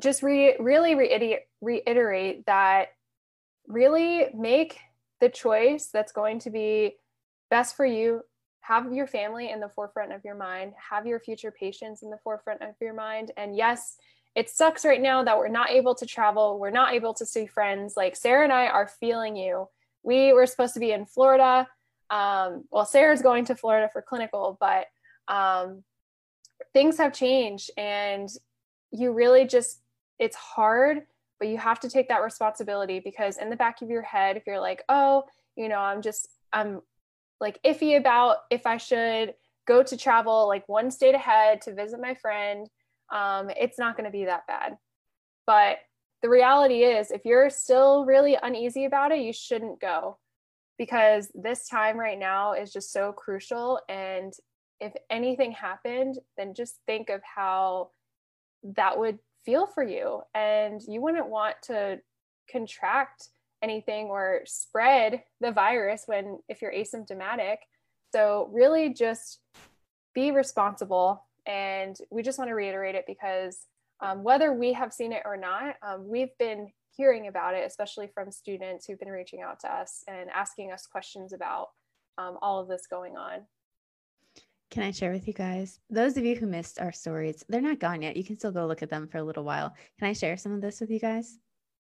just 0.02 0.22
re- 0.22 0.56
really 0.58 0.94
reiterate, 0.94 1.40
reiterate 1.60 2.46
that 2.46 2.88
really 3.66 4.26
make 4.34 4.78
the 5.20 5.28
choice 5.28 5.88
that's 5.92 6.12
going 6.12 6.38
to 6.40 6.50
be 6.50 6.96
best 7.50 7.76
for 7.76 7.86
you 7.86 8.22
have 8.68 8.92
your 8.92 9.06
family 9.06 9.50
in 9.50 9.60
the 9.60 9.68
forefront 9.70 10.12
of 10.12 10.22
your 10.24 10.34
mind 10.34 10.74
have 10.90 11.06
your 11.06 11.18
future 11.18 11.50
patients 11.50 12.02
in 12.02 12.10
the 12.10 12.18
forefront 12.22 12.60
of 12.60 12.74
your 12.80 12.92
mind. 12.92 13.32
And 13.36 13.56
yes 13.56 13.96
it 14.34 14.50
sucks 14.50 14.84
right 14.84 15.00
now 15.00 15.24
that 15.24 15.38
we're 15.38 15.48
not 15.48 15.70
able 15.70 15.94
to 15.94 16.06
travel 16.06 16.58
we're 16.58 16.70
not 16.70 16.92
able 16.92 17.14
to 17.14 17.24
see 17.26 17.46
friends. 17.46 17.96
Like 17.96 18.14
sarah 18.14 18.44
and 18.44 18.52
i 18.52 18.66
are 18.66 18.88
feeling 19.00 19.36
you. 19.36 19.68
We 20.02 20.32
were 20.32 20.46
supposed 20.46 20.74
to 20.74 20.80
be 20.80 20.92
in 20.92 21.06
florida. 21.06 21.66
Um, 22.10 22.64
well 22.70 22.86
sarah's 22.86 23.22
going 23.22 23.46
to 23.46 23.56
florida 23.56 23.88
for 23.92 24.02
clinical 24.02 24.56
but 24.60 24.86
um, 25.28 25.82
things 26.72 26.98
have 26.98 27.12
changed 27.12 27.70
and 27.76 28.28
you 28.90 29.12
really 29.12 29.46
just 29.46 29.80
it's 30.18 30.36
hard 30.36 31.02
but 31.38 31.48
you 31.48 31.56
have 31.56 31.80
to 31.80 31.88
take 31.88 32.08
that 32.08 32.22
responsibility 32.22 33.00
because 33.00 33.36
in 33.36 33.50
the 33.50 33.56
back 33.56 33.82
of 33.82 33.90
your 33.90 34.02
head 34.02 34.36
if 34.36 34.46
you're 34.46 34.60
like 34.60 34.82
oh 34.88 35.24
you 35.56 35.68
know 35.68 35.78
i'm 35.78 36.00
just 36.00 36.28
i'm 36.52 36.80
like 37.40 37.58
iffy 37.64 37.96
about 37.96 38.38
if 38.50 38.66
i 38.66 38.76
should 38.76 39.34
go 39.66 39.82
to 39.82 39.96
travel 39.96 40.48
like 40.48 40.68
one 40.68 40.90
state 40.90 41.14
ahead 41.14 41.60
to 41.60 41.74
visit 41.74 42.00
my 42.00 42.14
friend 42.14 42.68
um, 43.10 43.50
it's 43.58 43.78
not 43.78 43.96
going 43.96 44.04
to 44.04 44.16
be 44.16 44.26
that 44.26 44.46
bad. 44.46 44.76
But 45.46 45.78
the 46.22 46.28
reality 46.28 46.82
is 46.82 47.10
if 47.10 47.24
you're 47.24 47.50
still 47.50 48.04
really 48.04 48.36
uneasy 48.42 48.84
about 48.84 49.12
it 49.12 49.20
you 49.20 49.32
shouldn't 49.32 49.80
go. 49.80 50.18
Because 50.78 51.30
this 51.34 51.68
time 51.68 51.98
right 51.98 52.18
now 52.18 52.52
is 52.52 52.72
just 52.72 52.92
so 52.92 53.12
crucial 53.12 53.80
and 53.88 54.32
if 54.80 54.92
anything 55.10 55.50
happened 55.50 56.18
then 56.36 56.54
just 56.54 56.78
think 56.86 57.08
of 57.08 57.20
how 57.22 57.90
that 58.62 58.98
would 58.98 59.18
feel 59.44 59.66
for 59.66 59.82
you. 59.82 60.22
And 60.34 60.80
you 60.86 61.00
wouldn't 61.00 61.28
want 61.28 61.56
to 61.64 62.00
contract 62.50 63.28
anything 63.62 64.06
or 64.06 64.42
spread 64.44 65.22
the 65.40 65.50
virus 65.50 66.04
when 66.06 66.38
if 66.48 66.62
you're 66.62 66.72
asymptomatic 66.72 67.56
so 68.12 68.48
really 68.52 68.92
just 68.92 69.40
be 70.14 70.30
responsible 70.30 71.24
and 71.46 71.96
we 72.10 72.22
just 72.22 72.38
want 72.38 72.48
to 72.48 72.54
reiterate 72.54 72.94
it 72.94 73.04
because 73.06 73.66
um, 74.00 74.22
whether 74.22 74.52
we 74.52 74.72
have 74.72 74.92
seen 74.92 75.12
it 75.12 75.22
or 75.24 75.36
not 75.36 75.74
um, 75.86 76.08
we've 76.08 76.36
been 76.38 76.68
hearing 76.96 77.26
about 77.26 77.54
it 77.54 77.66
especially 77.66 78.08
from 78.14 78.30
students 78.30 78.86
who've 78.86 79.00
been 79.00 79.08
reaching 79.08 79.42
out 79.42 79.60
to 79.60 79.72
us 79.72 80.02
and 80.08 80.30
asking 80.30 80.72
us 80.72 80.86
questions 80.86 81.32
about 81.32 81.68
um, 82.16 82.36
all 82.42 82.60
of 82.60 82.68
this 82.68 82.86
going 82.88 83.16
on 83.16 83.40
can 84.70 84.82
I 84.82 84.90
share 84.90 85.12
with 85.12 85.26
you 85.26 85.32
guys? 85.32 85.80
Those 85.88 86.18
of 86.18 86.26
you 86.26 86.36
who 86.36 86.46
missed 86.46 86.78
our 86.78 86.92
stories, 86.92 87.42
they're 87.48 87.62
not 87.62 87.78
gone 87.78 88.02
yet. 88.02 88.18
You 88.18 88.24
can 88.24 88.36
still 88.36 88.52
go 88.52 88.66
look 88.66 88.82
at 88.82 88.90
them 88.90 89.08
for 89.08 89.16
a 89.16 89.22
little 89.22 89.44
while. 89.44 89.74
Can 89.98 90.08
I 90.08 90.12
share 90.12 90.36
some 90.36 90.52
of 90.52 90.60
this 90.60 90.80
with 90.80 90.90
you 90.90 91.00
guys? 91.00 91.38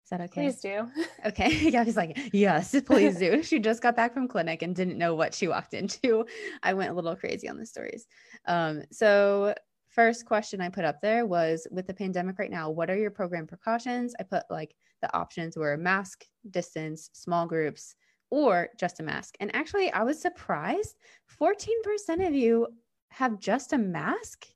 Is 0.04 0.10
that 0.10 0.20
okay? 0.22 0.42
Please 0.48 0.60
do. 0.60 0.88
Okay. 1.26 1.70
Yeah, 1.70 1.84
he's 1.84 1.96
like, 1.96 2.18
yes, 2.32 2.74
please 2.84 3.16
do. 3.16 3.42
she 3.42 3.60
just 3.60 3.82
got 3.82 3.94
back 3.94 4.12
from 4.12 4.26
clinic 4.26 4.62
and 4.62 4.74
didn't 4.74 4.98
know 4.98 5.14
what 5.14 5.34
she 5.34 5.46
walked 5.48 5.74
into. 5.74 6.26
I 6.62 6.74
went 6.74 6.90
a 6.90 6.94
little 6.94 7.14
crazy 7.14 7.48
on 7.48 7.58
the 7.58 7.66
stories. 7.66 8.06
Um, 8.46 8.82
so 8.90 9.54
first 9.88 10.26
question 10.26 10.60
I 10.60 10.68
put 10.68 10.84
up 10.84 11.00
there 11.00 11.26
was 11.26 11.66
with 11.70 11.86
the 11.86 11.94
pandemic 11.94 12.38
right 12.38 12.50
now, 12.50 12.70
what 12.70 12.90
are 12.90 12.96
your 12.96 13.10
program 13.10 13.46
precautions? 13.46 14.14
I 14.18 14.24
put 14.24 14.42
like 14.50 14.74
the 15.00 15.14
options 15.16 15.56
were 15.56 15.76
mask, 15.76 16.24
distance, 16.50 17.10
small 17.12 17.46
groups, 17.46 17.94
or 18.30 18.70
just 18.78 19.00
a 19.00 19.02
mask. 19.02 19.36
And 19.40 19.54
actually, 19.54 19.92
I 19.92 20.02
was 20.02 20.20
surprised 20.20 20.96
14% 21.40 22.26
of 22.26 22.34
you 22.34 22.66
have 23.10 23.38
just 23.38 23.72
a 23.74 23.78
mask 23.78 24.46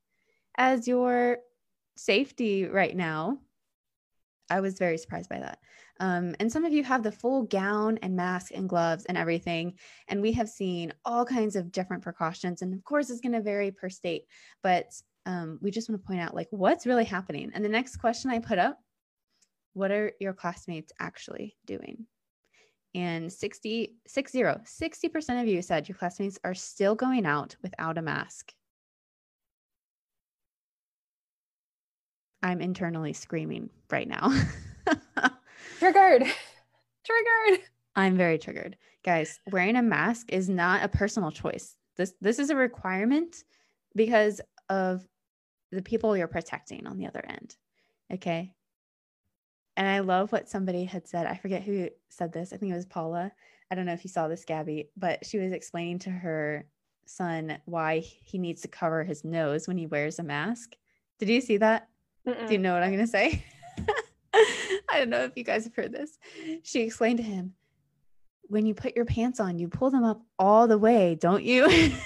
as 0.57 0.89
your 0.89 1.39
safety 1.97 2.65
right 2.65 2.97
now. 2.97 3.39
I 4.51 4.61
was 4.61 4.79
very 4.79 4.99
surprised 4.99 5.29
by 5.29 5.41
that. 5.41 5.59
Um, 5.99 6.35
and 6.41 6.51
some 6.51 6.65
of 6.65 6.73
you 6.73 6.85
have 6.85 7.03
the 7.03 7.13
full 7.13 7.45
gown 7.45 7.99
and 8.03 8.15
mask 8.15 8.53
and 8.55 8.69
gloves 8.69 9.05
and 9.07 9.17
everything. 9.17 9.75
And 10.09 10.21
we 10.21 10.33
have 10.33 10.49
seen 10.49 10.93
all 11.05 11.25
kinds 11.25 11.57
of 11.57 11.73
different 11.73 12.03
precautions. 12.03 12.63
And 12.63 12.75
of 12.75 12.85
course, 12.85 13.11
it's 13.11 13.21
going 13.21 13.33
to 13.33 13.41
vary 13.41 13.71
per 13.71 13.89
state, 13.89 14.25
but 14.63 14.93
um, 15.25 15.59
we 15.61 15.71
just 15.71 15.89
want 15.89 16.01
to 16.01 16.07
point 16.07 16.21
out 16.21 16.35
like 16.35 16.49
what's 16.51 16.87
really 16.87 17.05
happening. 17.05 17.51
And 17.55 17.65
the 17.65 17.69
next 17.69 17.97
question 17.97 18.31
I 18.31 18.39
put 18.39 18.59
up 18.59 18.79
what 19.73 19.91
are 19.91 20.13
your 20.21 20.33
classmates 20.33 20.93
actually 21.01 21.57
doing? 21.67 22.07
and 22.97 23.31
60, 23.31 23.95
60, 24.07 24.43
60% 24.43 25.43
of 25.43 25.47
you 25.47 25.61
said 25.61 25.87
your 25.87 25.99
classmates 25.99 26.39
are 26.45 26.55
still 26.55 26.95
going 26.95 27.27
out 27.27 27.55
without 27.63 27.99
a 27.99 28.03
mask. 28.03 28.55
I'm 32.43 32.61
internally 32.61 33.13
screaming 33.13 33.71
right 33.91 34.09
now. 34.09 34.29
triggered. 35.79 36.23
Triggered. 37.05 37.65
I'm 37.95 38.17
very 38.17 38.39
triggered. 38.39 38.77
Guys, 39.05 39.41
wearing 39.51 39.77
a 39.77 39.83
mask 39.83 40.33
is 40.33 40.49
not 40.49 40.83
a 40.83 40.89
personal 40.89 41.31
choice. 41.31 41.77
This 41.97 42.15
this 42.21 42.39
is 42.39 42.51
a 42.51 42.57
requirement 42.57 43.45
because 43.95 44.41
of 44.69 45.07
the 45.73 45.83
people 45.83 46.17
you're 46.17 46.29
protecting 46.29 46.87
on 46.87 46.99
the 46.99 47.07
other 47.07 47.25
end. 47.27 47.57
Okay? 48.13 48.53
And 49.77 49.89
I 49.89 50.01
love 50.01 50.33
what 50.33 50.49
somebody 50.49 50.85
had 50.85 51.07
said. 51.07 51.27
I 51.27 51.37
forget 51.37 51.63
who 51.63 51.89
said 52.09 52.33
this. 52.33 52.53
I 52.53 52.57
think 52.57 52.73
it 52.73 52.77
was 52.77 52.87
Paula. 52.87 53.33
I 53.71 53.75
don't 53.75 53.87
know 53.87 53.93
if 53.93 54.05
you 54.05 54.11
saw 54.11 54.29
this, 54.29 54.45
Gabby, 54.45 54.91
but 54.97 55.25
she 55.27 55.39
was 55.39 55.53
explaining 55.53 55.99
to 56.01 56.11
her 56.11 56.67
son 57.07 57.59
why 57.65 57.99
he 57.99 58.39
needs 58.39 58.63
to 58.63 58.69
cover 58.69 59.05
his 59.05 59.25
nose 59.25 59.69
when 59.69 59.77
he 59.77 59.87
wears 59.87 60.19
a 60.19 60.23
mask. 60.23 60.75
Did 61.19 61.29
you 61.29 61.41
see 61.41 61.57
that? 61.59 61.89
Mm-mm. 62.27 62.47
Do 62.47 62.53
you 62.53 62.59
know 62.59 62.75
what 62.75 62.83
I'm 62.83 62.91
going 62.91 63.05
to 63.05 63.07
say? 63.07 63.45
I 64.35 64.99
don't 64.99 65.11
know 65.11 65.25
if 65.25 65.33
you 65.37 65.45
guys 65.45 65.65
have 65.65 65.75
heard 65.75 65.93
this. 65.93 66.19
She 66.63 66.81
explained 66.81 67.19
to 67.19 67.23
him, 67.23 67.55
when 68.49 68.67
you 68.67 68.75
put 68.75 68.97
your 68.97 69.05
pants 69.05 69.41
on, 69.41 69.59
you 69.59 69.69
pull 69.69 69.91
them 69.91 70.05
up 70.05 70.23
all 70.39 70.69
the 70.69 70.79
way, 70.79 71.17
don't 71.17 71.43
you? 71.43 71.69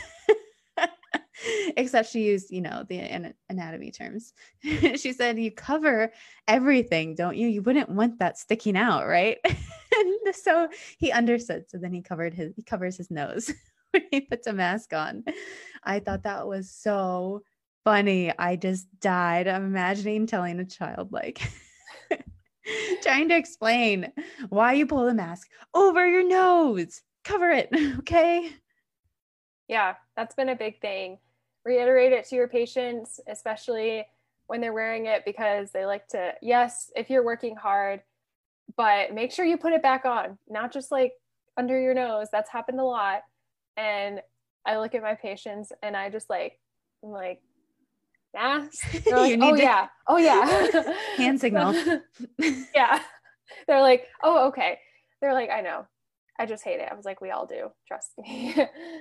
except 1.76 2.10
she 2.10 2.24
used, 2.24 2.50
you 2.50 2.60
know, 2.60 2.84
the 2.88 3.32
anatomy 3.48 3.90
terms. 3.90 4.32
she 4.62 5.12
said, 5.12 5.38
You 5.38 5.50
cover 5.50 6.12
everything, 6.48 7.14
don't 7.14 7.36
you? 7.36 7.48
You 7.48 7.62
wouldn't 7.62 7.88
want 7.88 8.18
that 8.18 8.38
sticking 8.38 8.76
out, 8.76 9.06
right? 9.06 9.38
and 9.44 10.34
so 10.34 10.68
he 10.98 11.12
understood. 11.12 11.64
So 11.68 11.78
then 11.78 11.92
he 11.92 12.02
covered 12.02 12.34
his 12.34 12.52
he 12.56 12.62
covers 12.62 12.96
his 12.96 13.10
nose 13.10 13.52
when 13.90 14.02
he 14.10 14.20
puts 14.20 14.46
a 14.46 14.52
mask 14.52 14.92
on. 14.92 15.24
I 15.82 16.00
thought 16.00 16.24
that 16.24 16.46
was 16.46 16.70
so 16.70 17.42
funny. 17.84 18.32
I 18.38 18.56
just 18.56 18.87
died. 19.00 19.49
I'm 19.49 19.66
imagining 19.66 20.26
telling 20.26 20.60
a 20.60 20.64
child 20.64 21.12
like 21.12 21.40
trying 23.02 23.28
to 23.28 23.37
explain 23.37 24.12
why 24.49 24.75
you 24.75 24.87
pull 24.87 25.06
the 25.06 25.14
mask 25.14 25.49
over 25.75 26.06
your 26.06 26.26
nose. 26.26 27.02
Cover 27.25 27.50
it, 27.50 27.68
okay? 27.99 28.50
Yeah, 29.68 29.94
that's 30.16 30.34
been 30.34 30.49
a 30.49 30.56
big 30.56 30.80
thing 30.80 31.18
reiterate 31.64 32.12
it 32.12 32.26
to 32.26 32.37
your 32.37 32.49
patients, 32.49 33.20
especially 33.26 34.06
when 34.46 34.60
they're 34.60 34.72
wearing 34.72 35.06
it 35.06 35.25
because 35.25 35.70
they 35.70 35.87
like 35.87 36.06
to, 36.08 36.34
yes, 36.42 36.90
if 36.96 37.10
you're 37.10 37.25
working 37.25 37.56
hard, 37.56 38.02
but 38.76 39.14
make 39.14 39.32
sure 39.32 39.44
you 39.44 39.56
put 39.56 39.72
it 39.72 39.82
back 39.82 40.04
on, 40.04 40.38
not 40.49 40.72
just 40.72 40.90
like 40.90 41.12
under 41.56 41.78
your 41.78 41.94
nose. 41.94 42.28
That's 42.32 42.50
happened 42.50 42.80
a 42.80 42.84
lot. 42.84 43.22
And 43.76 44.20
I 44.66 44.78
look 44.78 44.94
at 44.94 45.02
my 45.02 45.14
patients 45.14 45.72
and 45.82 45.96
I 45.96 46.10
just 46.10 46.30
like, 46.30 46.58
I'm 47.04 47.10
like, 47.10 47.42
mask. 48.34 48.87
Like, 49.10 49.38
oh, 49.40 49.56
to- 49.56 49.62
yeah. 49.62 49.88
Oh, 50.06 50.16
yeah. 50.16 50.94
Hand 51.16 51.40
signal. 51.40 51.75
yeah. 52.75 53.00
They're 53.66 53.80
like, 53.80 54.06
oh, 54.22 54.49
okay. 54.49 54.78
They're 55.20 55.34
like, 55.34 55.50
I 55.50 55.60
know. 55.60 55.87
I 56.38 56.46
just 56.46 56.64
hate 56.64 56.80
it. 56.80 56.88
I 56.90 56.94
was 56.94 57.04
like, 57.04 57.20
we 57.20 57.30
all 57.30 57.44
do. 57.46 57.70
Trust 57.87 58.12
me. 58.18 58.54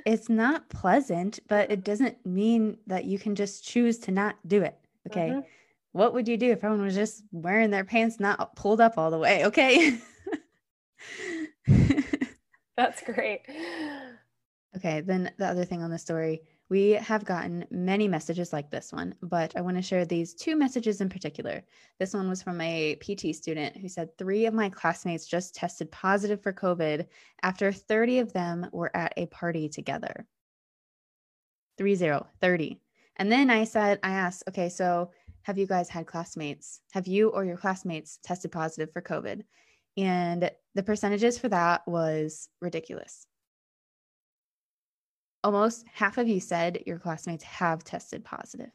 it's 0.06 0.30
not 0.30 0.68
pleasant, 0.70 1.40
but 1.48 1.72
it 1.72 1.84
doesn't 1.84 2.18
mean 2.26 2.78
that 2.88 3.06
you 3.06 3.18
can 3.18 3.36
just 3.36 3.64
choose 3.64 3.98
to 4.00 4.12
not 4.12 4.36
do 4.46 4.62
it. 4.62 4.76
Okay. 5.08 5.30
Mm-hmm. 5.30 5.40
What 5.94 6.14
would 6.14 6.28
you 6.28 6.38
do 6.38 6.52
if 6.52 6.64
everyone 6.64 6.86
was 6.86 6.96
just 6.96 7.24
wearing 7.32 7.72
their 7.72 7.86
pants 7.86 8.20
not 8.20 8.56
pulled 8.56 8.82
up 8.82 8.98
all 8.98 9.10
the 9.10 9.18
way? 9.18 9.46
Okay. 9.46 9.98
That's 12.78 13.02
great. 13.04 13.42
Okay. 14.76 15.02
Then 15.02 15.32
the 15.38 15.48
other 15.48 15.66
thing 15.66 15.82
on 15.82 15.92
the 15.92 15.98
story 15.98 16.42
we 16.70 16.92
have 16.92 17.26
gotten 17.26 17.66
many 17.72 18.08
messages 18.08 18.54
like 18.54 18.70
this 18.70 18.94
one, 18.94 19.16
but 19.24 19.56
I 19.56 19.62
want 19.62 19.78
to 19.78 19.82
share 19.82 20.06
these 20.06 20.36
two 20.36 20.56
messages 20.56 21.02
in 21.02 21.10
particular. 21.10 21.64
This 21.98 22.14
one 22.14 22.30
was 22.30 22.44
from 22.44 22.62
a 22.62 22.96
PT 22.96 23.36
student 23.36 23.76
who 23.76 23.90
said 23.90 24.16
three 24.18 24.46
of 24.46 24.54
my 24.54 24.70
classmates 24.70 25.26
just 25.26 25.56
tested 25.56 25.92
positive 25.92 26.42
for 26.42 26.54
COVID 26.54 27.08
after 27.42 27.72
30 27.72 28.20
of 28.20 28.34
them 28.34 28.70
were 28.72 28.96
at 28.96 29.14
a 29.18 29.26
party 29.28 29.68
together. 29.68 30.28
Three 31.78 31.96
zero, 31.96 32.28
30. 32.40 32.80
And 33.16 33.32
then 33.32 33.50
I 33.50 33.64
said, 33.64 34.00
I 34.04 34.12
asked, 34.12 34.44
okay, 34.48 34.70
so 34.70 35.12
have 35.44 35.58
you 35.58 35.66
guys 35.66 35.90
had 35.90 36.06
classmates? 36.06 36.82
Have 36.92 37.08
you 37.08 37.30
or 37.30 37.46
your 37.46 37.58
classmates 37.58 38.20
tested 38.24 38.52
positive 38.52 38.92
for 38.94 39.02
COVID? 39.02 39.42
And 39.98 40.52
the 40.76 40.84
percentages 40.84 41.40
for 41.40 41.50
that 41.50 41.88
was 41.88 42.48
ridiculous. 42.62 43.26
Almost 45.44 45.86
half 45.94 46.18
of 46.18 46.28
you 46.28 46.40
said 46.40 46.84
your 46.86 47.00
classmates 47.00 47.44
have 47.44 47.84
tested 47.84 48.26
positive. 48.26 48.72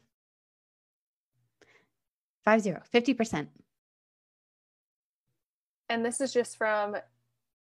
50, 2.45 2.75
50%. 2.93 3.47
And 5.89 6.05
this 6.05 6.21
is 6.21 6.33
just 6.33 6.57
from 6.57 6.95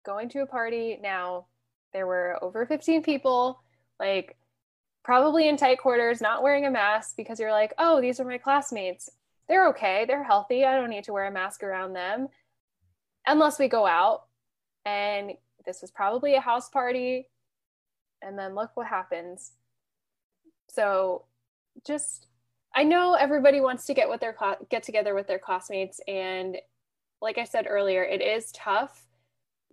going 0.05 0.29
to 0.31 0.41
a 0.41 0.47
party 0.47 0.99
now. 1.03 1.47
There 1.93 2.07
were 2.07 2.39
over 2.43 2.67
15 2.67 3.03
people, 3.03 3.63
like 3.99 4.37
probably 5.03 5.49
in 5.49 5.57
tight 5.57 5.79
quarters, 5.79 6.21
not 6.21 6.43
wearing 6.43 6.67
a 6.67 6.71
mask 6.71 7.17
because 7.17 7.41
you're 7.41 7.51
like, 7.51 7.73
oh, 7.79 8.01
these 8.01 8.21
are 8.21 8.25
my 8.25 8.39
classmates. 8.39 9.09
They're 9.49 9.69
okay. 9.69 10.05
They're 10.07 10.23
healthy. 10.23 10.65
I 10.65 10.77
don't 10.77 10.91
need 10.91 11.05
to 11.05 11.13
wear 11.13 11.27
a 11.27 11.33
mask 11.33 11.63
around 11.63 11.95
them 11.95 12.29
unless 13.27 13.59
we 13.59 13.69
go 13.69 13.87
out. 13.87 14.23
And 14.85 15.33
this 15.67 15.81
was 15.83 15.91
probably 15.91 16.35
a 16.37 16.41
house 16.41 16.69
party. 16.69 17.27
And 18.23 18.39
then 18.39 18.55
look 18.55 18.71
what 18.75 18.87
happens. 18.87 19.53
So 20.69 21.25
just, 21.87 22.27
I 22.75 22.85
know 22.85 23.15
everybody 23.15 23.61
wants 23.61 23.87
to 23.87 23.95
get 23.95 24.09
with 24.09 24.21
their 24.21 24.37
get 24.69 24.83
together 24.83 25.15
with 25.15 25.27
their 25.27 25.39
classmates, 25.39 26.01
and 26.07 26.57
like 27.21 27.39
I 27.39 27.45
said 27.45 27.67
earlier, 27.69 28.03
it 28.03 28.23
is 28.23 28.53
tough, 28.53 29.07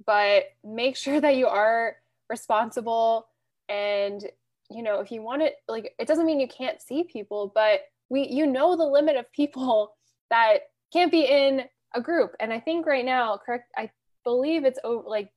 but 0.06 0.46
make 0.64 0.96
sure 0.98 1.22
that 1.22 1.36
you 1.36 1.48
are 1.48 1.98
responsible 2.30 3.28
and 3.70 4.26
you 4.70 4.84
know 4.84 5.00
if 5.00 5.12
you 5.12 5.22
want 5.22 5.42
it 5.42 5.56
like 5.68 5.94
it 5.98 6.08
doesn't 6.08 6.26
mean 6.26 6.40
you 6.40 6.48
can't 6.48 6.82
see 6.82 7.04
people 7.04 7.52
but 7.54 7.82
we 8.10 8.28
you 8.28 8.46
know 8.46 8.76
the 8.76 8.84
limit 8.84 9.16
of 9.16 9.32
people 9.32 9.96
that 10.30 10.58
can't 10.92 11.12
be 11.12 11.24
in 11.24 11.64
a 11.96 12.02
group 12.02 12.36
and 12.40 12.52
i 12.52 12.60
think 12.60 12.86
right 12.86 13.06
now 13.06 13.38
correct 13.38 13.72
i 13.78 13.90
believe 14.24 14.66
it's 14.66 14.80
over 14.84 15.08
like 15.08 15.32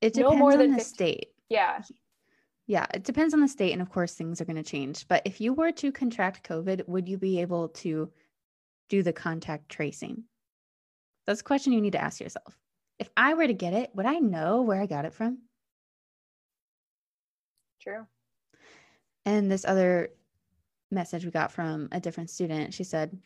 it 0.00 0.14
depends 0.14 0.32
no 0.32 0.38
more 0.38 0.56
than 0.56 0.70
the 0.70 0.78
50. 0.78 0.88
state 0.88 1.28
yeah 1.48 1.82
yeah 2.70 2.86
it 2.94 3.04
depends 3.04 3.34
on 3.34 3.40
the 3.40 3.48
state 3.48 3.72
and 3.72 3.82
of 3.82 3.90
course 3.90 4.14
things 4.14 4.40
are 4.40 4.44
going 4.44 4.56
to 4.56 4.62
change 4.62 5.06
but 5.08 5.22
if 5.24 5.40
you 5.40 5.52
were 5.52 5.72
to 5.72 5.90
contract 5.92 6.48
covid 6.48 6.86
would 6.88 7.08
you 7.08 7.18
be 7.18 7.40
able 7.40 7.68
to 7.68 8.10
do 8.88 9.02
the 9.02 9.12
contact 9.12 9.68
tracing 9.68 10.24
that's 11.26 11.40
a 11.40 11.44
question 11.44 11.72
you 11.72 11.80
need 11.80 11.92
to 11.92 12.02
ask 12.02 12.20
yourself 12.20 12.56
if 12.98 13.08
i 13.16 13.34
were 13.34 13.46
to 13.46 13.54
get 13.54 13.72
it 13.72 13.90
would 13.94 14.06
i 14.06 14.18
know 14.18 14.62
where 14.62 14.80
i 14.80 14.86
got 14.86 15.04
it 15.04 15.12
from 15.12 15.38
true 17.80 18.06
and 19.26 19.50
this 19.50 19.64
other 19.64 20.10
message 20.90 21.24
we 21.24 21.30
got 21.30 21.52
from 21.52 21.88
a 21.92 22.00
different 22.00 22.30
student, 22.30 22.74
she 22.74 22.84
said, 22.84 23.16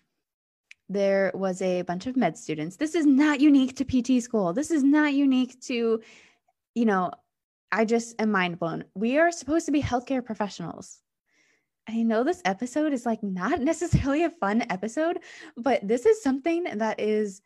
there 0.88 1.32
was 1.34 1.62
a 1.62 1.82
bunch 1.82 2.06
of 2.06 2.16
med 2.16 2.36
students. 2.36 2.76
This 2.76 2.94
is 2.94 3.06
not 3.06 3.40
unique 3.40 3.76
to 3.76 3.84
PT 3.84 4.22
school. 4.22 4.52
This 4.52 4.70
is 4.70 4.82
not 4.82 5.14
unique 5.14 5.58
to, 5.62 6.02
you 6.74 6.84
know, 6.84 7.10
I 7.74 7.84
just 7.84 8.14
am 8.20 8.30
mind 8.30 8.60
blown. 8.60 8.84
We 8.94 9.18
are 9.18 9.32
supposed 9.32 9.66
to 9.66 9.72
be 9.72 9.82
healthcare 9.82 10.24
professionals. 10.24 11.00
I 11.88 12.04
know 12.04 12.22
this 12.22 12.40
episode 12.44 12.92
is 12.92 13.04
like 13.04 13.20
not 13.24 13.60
necessarily 13.72 14.22
a 14.22 14.30
fun 14.30 14.64
episode, 14.70 15.18
but 15.56 15.86
this 15.86 16.06
is 16.06 16.22
something 16.22 16.62
that 16.72 17.00
is 17.00 17.42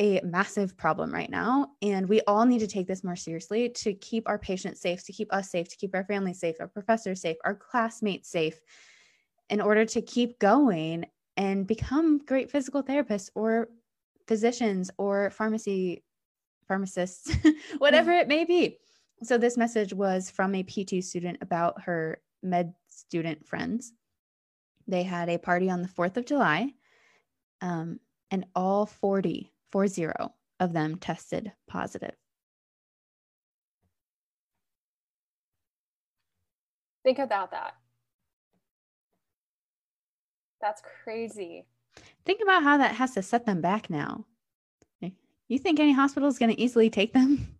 a 0.00 0.20
massive 0.24 0.76
problem 0.76 1.14
right 1.14 1.30
now. 1.30 1.68
And 1.82 2.08
we 2.08 2.20
all 2.22 2.46
need 2.46 2.58
to 2.58 2.66
take 2.66 2.88
this 2.88 3.04
more 3.04 3.14
seriously 3.14 3.68
to 3.68 3.94
keep 3.94 4.28
our 4.28 4.40
patients 4.40 4.80
safe, 4.80 5.04
to 5.04 5.12
keep 5.12 5.32
us 5.32 5.52
safe, 5.52 5.68
to 5.68 5.76
keep 5.76 5.94
our 5.94 6.04
families 6.04 6.40
safe, 6.40 6.56
our 6.58 6.66
professors 6.66 7.20
safe, 7.20 7.36
our 7.44 7.54
classmates 7.54 8.28
safe, 8.28 8.58
in 9.50 9.60
order 9.60 9.84
to 9.84 10.02
keep 10.02 10.40
going 10.40 11.06
and 11.36 11.64
become 11.64 12.18
great 12.18 12.50
physical 12.50 12.82
therapists 12.82 13.30
or 13.36 13.68
physicians 14.26 14.90
or 14.98 15.30
pharmacy 15.30 16.02
pharmacists, 16.66 17.32
whatever 17.78 18.10
mm-hmm. 18.10 18.20
it 18.22 18.28
may 18.28 18.44
be. 18.44 18.76
So 19.22 19.36
this 19.36 19.56
message 19.56 19.92
was 19.92 20.30
from 20.30 20.54
a 20.54 20.62
PT 20.62 21.04
student 21.04 21.38
about 21.40 21.82
her 21.82 22.20
med 22.42 22.74
student 22.88 23.46
friends. 23.46 23.92
They 24.88 25.02
had 25.02 25.28
a 25.28 25.38
party 25.38 25.70
on 25.70 25.82
the 25.82 25.88
4th 25.88 26.16
of 26.16 26.26
July. 26.26 26.72
Um, 27.60 28.00
and 28.30 28.46
all 28.54 28.86
40 28.86 29.52
four 29.70 29.86
zero 29.86 30.34
of 30.58 30.72
them 30.72 30.96
tested 30.96 31.52
positive. 31.68 32.14
Think 37.04 37.18
about 37.18 37.50
that. 37.52 37.74
That's 40.60 40.82
crazy. 41.04 41.64
Think 42.26 42.40
about 42.42 42.62
how 42.62 42.76
that 42.78 42.96
has 42.96 43.14
to 43.14 43.22
set 43.22 43.46
them 43.46 43.60
back 43.60 43.88
now. 43.88 44.26
You 45.48 45.58
think 45.58 45.80
any 45.80 45.92
hospital 45.92 46.28
is 46.28 46.38
going 46.38 46.54
to 46.54 46.60
easily 46.60 46.90
take 46.90 47.12
them? 47.12 47.56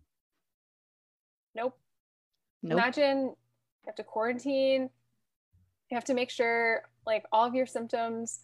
Nope. 1.55 1.77
nope. 2.63 2.79
Imagine 2.79 3.17
you 3.27 3.85
have 3.85 3.95
to 3.95 4.03
quarantine. 4.03 4.89
You 5.89 5.95
have 5.95 6.05
to 6.05 6.13
make 6.13 6.29
sure 6.29 6.83
like 7.05 7.25
all 7.31 7.45
of 7.45 7.55
your 7.55 7.65
symptoms 7.65 8.41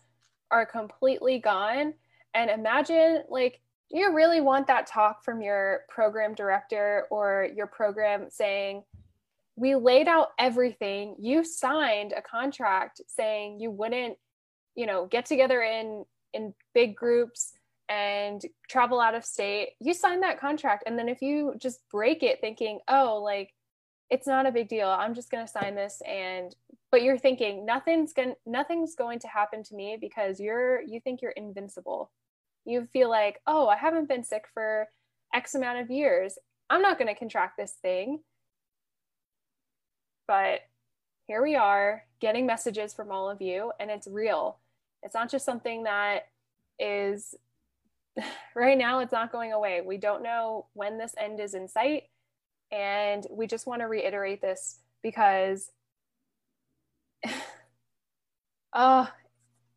are 0.52 0.66
completely 0.66 1.40
gone 1.40 1.94
and 2.38 2.52
imagine, 2.52 3.24
like, 3.30 3.62
do 3.90 3.98
you 3.98 4.14
really 4.14 4.42
want 4.42 4.68
that 4.68 4.86
talk 4.86 5.24
from 5.24 5.42
your 5.42 5.82
program 5.90 6.36
director 6.36 7.08
or 7.10 7.48
your 7.56 7.66
program 7.66 8.28
saying, 8.30 8.84
we 9.56 9.76
laid 9.76 10.08
out 10.08 10.30
everything. 10.38 11.16
You 11.18 11.44
signed 11.44 12.14
a 12.16 12.22
contract 12.22 13.02
saying 13.08 13.60
you 13.60 13.72
wouldn't, 13.72 14.18
you 14.76 14.86
know, 14.86 15.08
get 15.08 15.26
together 15.26 15.64
in 15.64 16.06
in 16.34 16.54
big 16.76 16.96
groups 16.96 17.54
and 17.90 18.42
travel 18.70 19.00
out 19.00 19.16
of 19.16 19.26
state. 19.26 19.70
You 19.80 19.94
sign 19.94 20.22
that 20.22 20.40
contract 20.40 20.84
and 20.86 20.98
then 20.98 21.10
if 21.10 21.22
you 21.22 21.56
just 21.58 21.80
break 21.92 22.24
it 22.24 22.42
thinking, 22.42 22.80
"Oh, 22.88 23.22
like 23.24 23.54
it's 24.10 24.28
not 24.28 24.46
a 24.46 24.52
big 24.52 24.70
deal. 24.70 24.90
I'm 24.90 25.14
just 25.14 25.30
going 25.32 25.46
to 25.46 25.52
sign 25.52 25.76
this 25.76 26.02
and 26.08 26.56
but 26.92 27.04
you're 27.04 27.18
thinking 27.18 27.66
nothing's 27.66 28.14
going 28.14 28.36
nothing's 28.46 28.96
going 28.96 29.20
to 29.20 29.28
happen 29.28 29.64
to 29.64 29.76
me 29.76 29.98
because 30.00 30.40
you're 30.40 30.82
you 30.82 31.00
think 31.02 31.22
you're 31.22 31.32
invincible 31.32 32.12
you 32.68 32.86
feel 32.92 33.10
like, 33.10 33.42
oh, 33.48 33.68
I 33.68 33.78
haven't 33.78 34.10
been 34.10 34.24
sick 34.24 34.46
for 34.54 34.90
X 35.34 35.56
amount 35.56 35.80
of 35.80 35.90
years. 35.90 36.38
I'm 36.70 36.82
not 36.82 37.00
going 37.00 37.08
to 37.08 37.18
contract 37.18 37.58
this 37.58 37.72
thing. 37.82 38.20
But 40.28 40.60
here 41.26 41.42
we 41.42 41.56
are 41.56 42.04
getting 42.20 42.46
messages 42.46 42.94
from 42.94 43.10
all 43.10 43.30
of 43.30 43.42
you, 43.42 43.72
and 43.80 43.90
it's 43.90 44.08
real. 44.08 44.60
It's 45.02 45.14
not 45.14 45.32
just 45.32 45.46
something 45.46 45.84
that 45.84 46.28
is 46.78 47.34
right 48.56 48.78
now, 48.78 49.00
it's 49.00 49.12
not 49.12 49.32
going 49.32 49.54
away. 49.54 49.82
We 49.86 49.98
don't 49.98 50.24
know 50.24 50.68
when 50.74 50.98
this 50.98 51.14
end 51.18 51.40
is 51.40 51.54
in 51.54 51.68
sight. 51.68 52.04
And 52.72 53.26
we 53.32 53.48
just 53.48 53.68
want 53.68 53.82
to 53.82 53.88
reiterate 53.88 54.42
this 54.42 54.80
because 55.02 55.70
uh, 58.74 59.06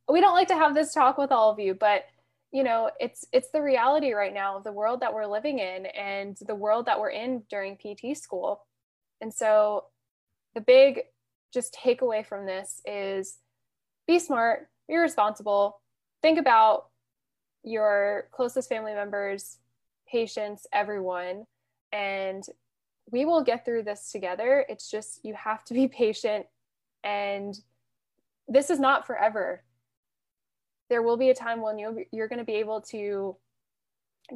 we 0.09 0.21
don't 0.21 0.35
like 0.35 0.49
to 0.49 0.57
have 0.57 0.75
this 0.75 0.93
talk 0.93 1.19
with 1.19 1.31
all 1.31 1.51
of 1.51 1.61
you, 1.61 1.75
but 1.75 2.07
you 2.53 2.65
know 2.65 2.91
it's 2.99 3.25
it's 3.33 3.51
the 3.51 3.63
reality 3.63 4.13
right 4.13 4.35
now 4.35 4.57
of 4.57 4.65
the 4.65 4.73
world 4.73 5.01
that 5.01 5.15
we're 5.15 5.27
living 5.27 5.59
in 5.59 5.87
and 5.87 6.37
the 6.47 6.55
world 6.55 6.87
that 6.87 6.99
we're 6.99 7.11
in 7.11 7.43
during 7.49 7.77
pt 7.77 8.17
school 8.17 8.67
and 9.21 9.33
so 9.33 9.85
the 10.55 10.61
big 10.61 11.01
just 11.53 11.75
takeaway 11.75 12.27
from 12.27 12.47
this 12.47 12.81
is 12.85 13.39
be 14.07 14.19
smart 14.19 14.69
be 14.89 14.97
responsible 14.97 15.81
think 16.23 16.39
about 16.39 16.90
your 17.63 18.29
closest 18.33 18.69
family 18.69 18.95
members 18.95 19.59
patients 20.11 20.67
everyone 20.73 21.45
and 21.93 22.45
we 23.11 23.25
will 23.25 23.43
get 23.43 23.65
through 23.65 23.83
this 23.83 24.13
together. 24.13 24.65
It's 24.69 24.91
just 24.91 25.21
you 25.25 25.35
have 25.35 25.65
to 25.65 25.75
be 25.75 25.89
patient 26.05 26.47
and 27.03 27.59
this 28.49 28.71
is 28.71 28.81
not 28.81 29.07
forever. 29.07 29.63
There 30.89 31.03
will 31.03 31.17
be 31.17 31.31
a 31.31 31.35
time 31.35 31.61
when 31.61 31.79
you 31.79 32.05
you're 32.13 32.29
going 32.29 32.39
to 32.39 32.45
be 32.45 32.55
able 32.55 32.81
to 32.83 33.37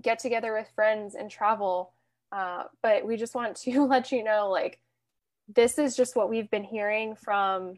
get 0.00 0.18
together 0.18 0.52
with 0.52 0.68
friends 0.74 1.14
and 1.14 1.30
travel 1.30 1.92
uh, 2.34 2.64
but 2.82 3.06
we 3.06 3.16
just 3.16 3.34
want 3.34 3.56
to 3.56 3.84
let 3.86 4.10
you 4.10 4.24
know 4.24 4.50
like 4.50 4.80
this 5.54 5.78
is 5.78 5.96
just 5.96 6.16
what 6.16 6.28
we've 6.28 6.50
been 6.50 6.64
hearing 6.64 7.14
from 7.14 7.74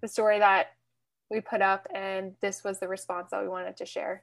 the 0.00 0.08
story 0.08 0.38
that 0.40 0.68
we 1.30 1.40
put 1.40 1.62
up 1.62 1.86
and 1.94 2.32
this 2.40 2.62
was 2.64 2.78
the 2.78 2.88
response 2.88 3.30
that 3.30 3.42
we 3.42 3.48
wanted 3.48 3.76
to 3.76 3.86
share 3.86 4.22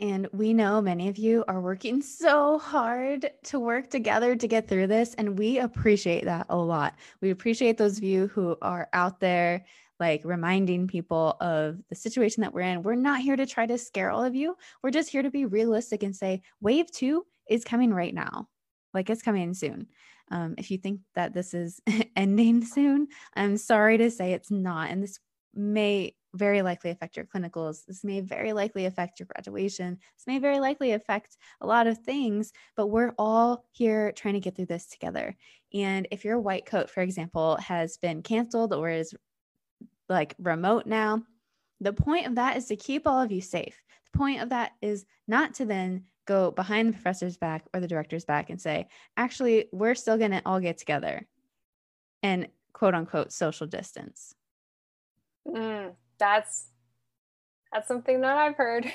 and 0.00 0.28
we 0.32 0.54
know 0.54 0.80
many 0.80 1.08
of 1.08 1.18
you 1.18 1.44
are 1.48 1.60
working 1.60 2.02
so 2.02 2.58
hard 2.58 3.30
to 3.44 3.58
work 3.58 3.90
together 3.90 4.36
to 4.36 4.46
get 4.46 4.68
through 4.68 4.86
this. 4.86 5.14
And 5.14 5.36
we 5.36 5.58
appreciate 5.58 6.24
that 6.26 6.46
a 6.50 6.56
lot. 6.56 6.94
We 7.20 7.30
appreciate 7.30 7.78
those 7.78 7.98
of 7.98 8.04
you 8.04 8.28
who 8.28 8.56
are 8.62 8.88
out 8.92 9.18
there 9.18 9.64
like 9.98 10.22
reminding 10.24 10.86
people 10.86 11.36
of 11.40 11.78
the 11.88 11.96
situation 11.96 12.42
that 12.42 12.54
we're 12.54 12.60
in. 12.60 12.84
We're 12.84 12.94
not 12.94 13.20
here 13.20 13.34
to 13.34 13.46
try 13.46 13.66
to 13.66 13.76
scare 13.76 14.10
all 14.10 14.22
of 14.22 14.36
you. 14.36 14.56
We're 14.82 14.92
just 14.92 15.10
here 15.10 15.22
to 15.22 15.30
be 15.30 15.46
realistic 15.46 16.04
and 16.04 16.14
say 16.14 16.42
wave 16.60 16.92
two 16.92 17.26
is 17.50 17.64
coming 17.64 17.92
right 17.92 18.14
now. 18.14 18.48
Like 18.94 19.10
it's 19.10 19.22
coming 19.22 19.52
soon. 19.52 19.88
Um, 20.30 20.54
if 20.58 20.70
you 20.70 20.78
think 20.78 21.00
that 21.16 21.34
this 21.34 21.54
is 21.54 21.80
ending 22.16 22.64
soon, 22.64 23.08
I'm 23.34 23.56
sorry 23.56 23.98
to 23.98 24.12
say 24.12 24.32
it's 24.32 24.52
not. 24.52 24.90
And 24.90 25.02
this 25.02 25.18
may 25.54 26.14
very 26.34 26.62
likely 26.62 26.90
affect 26.90 27.16
your 27.16 27.26
clinicals. 27.26 27.84
This 27.86 28.04
may 28.04 28.20
very 28.20 28.52
likely 28.52 28.84
affect 28.84 29.18
your 29.18 29.26
graduation. 29.26 29.98
This 30.16 30.26
may 30.26 30.38
very 30.38 30.60
likely 30.60 30.92
affect 30.92 31.36
a 31.60 31.66
lot 31.66 31.86
of 31.86 31.98
things, 31.98 32.52
but 32.76 32.88
we're 32.88 33.14
all 33.18 33.64
here 33.72 34.12
trying 34.12 34.34
to 34.34 34.40
get 34.40 34.54
through 34.54 34.66
this 34.66 34.86
together. 34.86 35.36
And 35.72 36.06
if 36.10 36.24
your 36.24 36.38
white 36.38 36.66
coat, 36.66 36.90
for 36.90 37.00
example, 37.00 37.56
has 37.56 37.96
been 37.96 38.22
canceled 38.22 38.72
or 38.72 38.88
is 38.90 39.14
like 40.08 40.34
remote 40.38 40.86
now, 40.86 41.22
the 41.80 41.92
point 41.92 42.26
of 42.26 42.34
that 42.36 42.56
is 42.56 42.66
to 42.66 42.76
keep 42.76 43.06
all 43.06 43.20
of 43.20 43.32
you 43.32 43.40
safe. 43.40 43.82
The 44.12 44.18
point 44.18 44.42
of 44.42 44.50
that 44.50 44.72
is 44.82 45.04
not 45.26 45.54
to 45.54 45.64
then 45.64 46.04
go 46.26 46.50
behind 46.50 46.88
the 46.88 46.92
professor's 46.92 47.36
back 47.36 47.64
or 47.72 47.80
the 47.80 47.88
director's 47.88 48.24
back 48.24 48.50
and 48.50 48.60
say, 48.60 48.88
actually, 49.16 49.66
we're 49.72 49.94
still 49.94 50.18
going 50.18 50.32
to 50.32 50.42
all 50.44 50.60
get 50.60 50.78
together 50.78 51.26
and 52.22 52.48
quote 52.72 52.94
unquote 52.94 53.32
social 53.32 53.66
distance. 53.66 54.34
Mm, 55.48 55.94
that's 56.18 56.68
that's 57.72 57.88
something 57.88 58.20
that 58.20 58.36
I've 58.36 58.56
heard. 58.56 58.86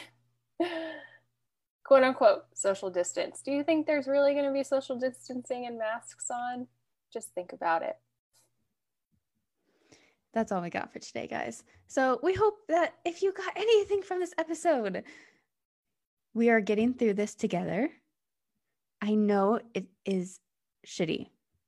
quote 1.83 2.03
unquote 2.03 2.43
social 2.53 2.89
distance. 2.89 3.41
Do 3.43 3.51
you 3.51 3.63
think 3.63 3.85
there's 3.85 4.07
really 4.07 4.33
going 4.33 4.45
to 4.45 4.51
be 4.51 4.63
social 4.63 4.97
distancing 4.97 5.65
and 5.65 5.77
masks 5.77 6.29
on? 6.31 6.67
Just 7.11 7.29
think 7.35 7.53
about 7.53 7.83
it. 7.83 7.95
That's 10.33 10.51
all 10.51 10.61
we 10.61 10.69
got 10.71 10.91
for 10.91 10.99
today, 10.99 11.27
guys. 11.27 11.63
So 11.87 12.19
we 12.23 12.33
hope 12.33 12.55
that 12.67 12.95
if 13.05 13.21
you 13.21 13.31
got 13.33 13.53
anything 13.55 14.01
from 14.01 14.19
this 14.19 14.33
episode, 14.37 15.03
we 16.33 16.49
are 16.49 16.61
getting 16.61 16.93
through 16.93 17.13
this 17.13 17.35
together. 17.35 17.91
I 18.99 19.13
know 19.13 19.59
it 19.75 19.85
is 20.05 20.39
shitty. 20.87 21.27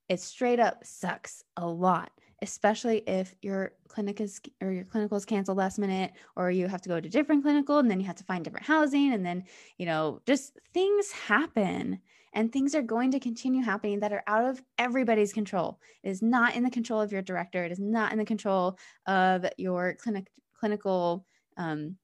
It 0.10 0.20
straight 0.20 0.60
up 0.60 0.84
sucks 0.84 1.44
a 1.58 1.68
lot 1.68 2.12
especially 2.46 3.00
if 3.08 3.34
your 3.42 3.74
clinic 3.88 4.22
is 4.22 4.40
or 4.62 4.72
your 4.72 4.84
clinical 4.84 5.18
is 5.18 5.26
canceled 5.26 5.58
last 5.58 5.80
minute 5.80 6.12
or 6.36 6.52
you 6.52 6.68
have 6.68 6.82
to 6.82 6.90
go 6.90 7.00
to 7.00 7.10
different 7.10 7.42
clinical 7.42 7.80
and 7.80 7.90
then 7.90 8.00
you 8.00 8.06
have 8.06 8.16
to 8.16 8.24
find 8.24 8.44
different 8.44 8.68
housing 8.68 9.14
and 9.14 9.26
then 9.26 9.44
you 9.80 9.86
know 9.88 10.22
just 10.28 10.60
things 10.72 11.12
happen 11.12 12.00
and 12.34 12.52
things 12.52 12.76
are 12.76 12.84
going 12.84 13.10
to 13.10 13.20
continue 13.20 13.64
happening 13.64 14.00
that 14.00 14.14
are 14.14 14.24
out 14.28 14.46
of 14.46 14.62
everybody's 14.78 15.34
control. 15.34 15.80
It 16.04 16.10
is 16.10 16.22
not 16.22 16.56
in 16.56 16.64
the 16.64 16.70
control 16.70 17.02
of 17.02 17.12
your 17.12 17.24
director. 17.24 17.64
It 17.64 17.72
is 17.72 17.80
not 17.80 18.12
in 18.12 18.20
the 18.20 18.26
control 18.26 18.78
of 19.08 19.46
your 19.58 19.96
clinic 19.96 20.28
clinical 20.60 21.26
um, 21.58 21.96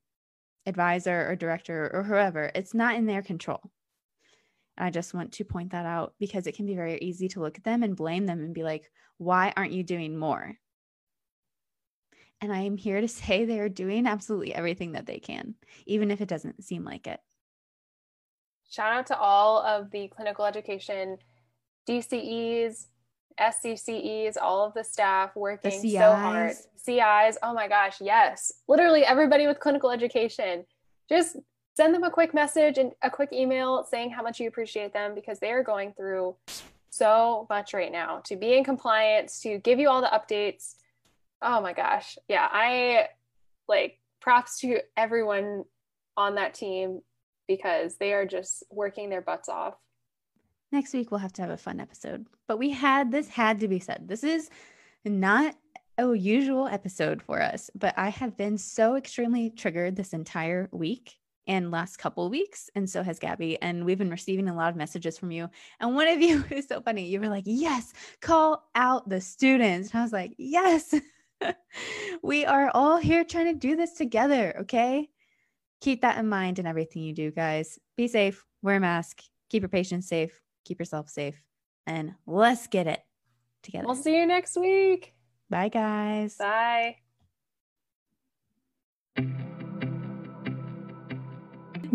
advisor 0.66 1.30
or 1.30 1.36
director 1.36 1.92
or 1.94 2.02
whoever. 2.02 2.52
It's 2.56 2.74
not 2.74 2.96
in 2.96 3.06
their 3.06 3.22
control 3.22 3.62
I 4.78 4.90
just 4.90 5.14
want 5.14 5.34
to 5.34 5.44
point 5.44 5.72
that 5.72 5.86
out 5.86 6.14
because 6.20 6.48
it 6.48 6.56
can 6.56 6.66
be 6.66 6.76
very 6.76 6.98
easy 6.98 7.28
to 7.30 7.42
look 7.42 7.58
at 7.58 7.64
them 7.64 7.84
and 7.84 7.96
blame 7.96 8.26
them 8.26 8.40
and 8.40 8.54
be 8.54 8.64
like, 8.64 8.90
why 9.18 9.54
aren't 9.56 9.74
you 9.74 9.84
doing 9.84 10.18
more? 10.18 10.56
And 12.40 12.52
I 12.52 12.62
am 12.62 12.78
here 12.78 13.02
to 13.02 13.08
say 13.08 13.46
they 13.46 13.60
are 13.60 13.70
doing 13.70 14.08
absolutely 14.08 14.54
everything 14.54 14.94
that 14.94 15.06
they 15.06 15.20
can, 15.20 15.56
even 15.86 16.12
if 16.12 16.22
it 16.22 16.28
doesn't 16.28 16.64
seem 16.64 16.84
like 16.84 17.08
it. 17.08 17.20
Shout 18.70 18.94
out 18.94 19.08
to 19.08 19.18
all 19.18 19.62
of 19.62 19.92
the 19.92 20.08
clinical 20.08 20.46
education 20.46 21.18
DCEs, 21.90 22.88
SCCEs, 23.40 24.38
all 24.42 24.66
of 24.66 24.74
the 24.74 24.84
staff 24.84 25.36
working 25.36 25.82
the 25.82 25.92
so 25.92 26.14
hard. 26.14 26.56
CIs, 26.78 27.38
oh 27.44 27.54
my 27.54 27.68
gosh, 27.68 28.00
yes. 28.00 28.52
Literally 28.68 29.04
everybody 29.04 29.46
with 29.46 29.60
clinical 29.60 29.92
education. 29.92 30.66
Just 31.10 31.38
send 31.76 31.94
them 31.94 32.04
a 32.04 32.12
quick 32.12 32.34
message 32.34 32.78
and 32.78 32.92
a 33.02 33.10
quick 33.10 33.32
email 33.32 33.84
saying 33.90 34.12
how 34.12 34.22
much 34.22 34.40
you 34.40 34.48
appreciate 34.48 34.94
them 34.94 35.16
because 35.16 35.40
they 35.40 35.52
are 35.52 35.64
going 35.64 35.94
through 35.94 36.36
so 36.90 37.48
much 37.50 37.74
right 37.74 37.92
now 37.92 38.20
to 38.26 38.36
be 38.36 38.58
in 38.58 38.64
compliance, 38.64 39.40
to 39.42 39.60
give 39.60 39.80
you 39.80 39.90
all 39.90 40.02
the 40.02 40.08
updates. 40.08 40.76
Oh 41.42 41.62
my 41.62 41.74
gosh. 41.74 42.18
Yeah, 42.28 42.48
I 42.52 43.08
like 43.68 44.00
props 44.20 44.60
to 44.60 44.80
everyone 44.98 45.64
on 46.18 46.36
that 46.36 46.54
team 46.54 47.02
because 47.48 47.96
they 47.96 48.14
are 48.14 48.26
just 48.26 48.64
working 48.70 49.10
their 49.10 49.22
butts 49.22 49.50
off. 49.50 49.76
Next 50.72 50.94
week 50.94 51.12
we'll 51.12 51.20
have 51.20 51.34
to 51.34 51.42
have 51.42 51.52
a 51.52 51.58
fun 51.58 51.80
episode. 51.80 52.28
But 52.48 52.58
we 52.58 52.70
had 52.72 53.12
this 53.12 53.30
had 53.30 53.60
to 53.62 53.68
be 53.68 53.80
said. 53.80 54.08
This 54.08 54.24
is 54.24 54.50
not 55.06 55.56
a 55.98 56.14
usual 56.14 56.68
episode 56.68 57.22
for 57.22 57.42
us, 57.42 57.70
but 57.76 57.94
I 57.98 58.10
have 58.10 58.38
been 58.38 58.58
so 58.58 58.96
extremely 58.96 59.50
triggered 59.50 59.96
this 59.96 60.14
entire 60.14 60.70
week 60.72 61.18
and 61.48 61.72
last 61.72 61.98
couple 61.98 62.30
weeks 62.30 62.70
and 62.76 62.90
so 62.90 63.02
has 63.02 63.20
gabby 63.20 63.60
and 63.62 63.84
we've 63.84 63.98
been 63.98 64.10
receiving 64.10 64.48
a 64.48 64.56
lot 64.56 64.70
of 64.70 64.76
messages 64.76 65.18
from 65.18 65.32
you 65.32 65.50
and 65.80 65.96
one 65.96 66.08
of 66.08 66.22
you 66.22 66.44
is 66.52 66.68
so 66.68 66.82
funny 66.82 67.08
you 67.08 67.20
were 67.20 67.30
like 67.30 67.44
yes 67.48 67.94
call 68.22 68.70
out 68.76 69.08
the 69.10 69.20
students 69.20 69.92
and 69.92 70.00
i 70.00 70.04
was 70.04 70.14
like 70.14 70.34
yes 70.38 70.94
we 72.24 72.46
are 72.46 72.70
all 72.74 72.98
here 72.98 73.24
trying 73.24 73.52
to 73.52 73.60
do 73.60 73.76
this 73.76 73.94
together 73.94 74.56
okay? 74.62 75.10
Keep 75.82 76.02
that 76.02 76.20
in 76.20 76.30
mind 76.30 76.60
in 76.60 76.68
everything 76.68 77.02
you 77.02 77.12
do 77.12 77.32
guys. 77.32 77.80
Be 77.98 78.08
safe 78.08 78.46
wear 78.62 78.76
a 78.76 78.80
mask 78.80 79.24
keep 79.50 79.64
your 79.64 79.70
patients 79.70 80.08
safe 80.08 80.40
keep 80.64 80.80
yourself 80.80 81.10
safe 81.10 81.44
and 81.88 82.14
let's 82.26 82.68
get 82.68 82.88
it 82.88 83.02
together. 83.64 83.86
we'll 83.86 83.96
see 83.96 84.16
you 84.16 84.26
next 84.26 84.56
week. 84.58 85.14
Bye 85.50 85.70
guys. 85.70 86.38
Bye 86.38 86.98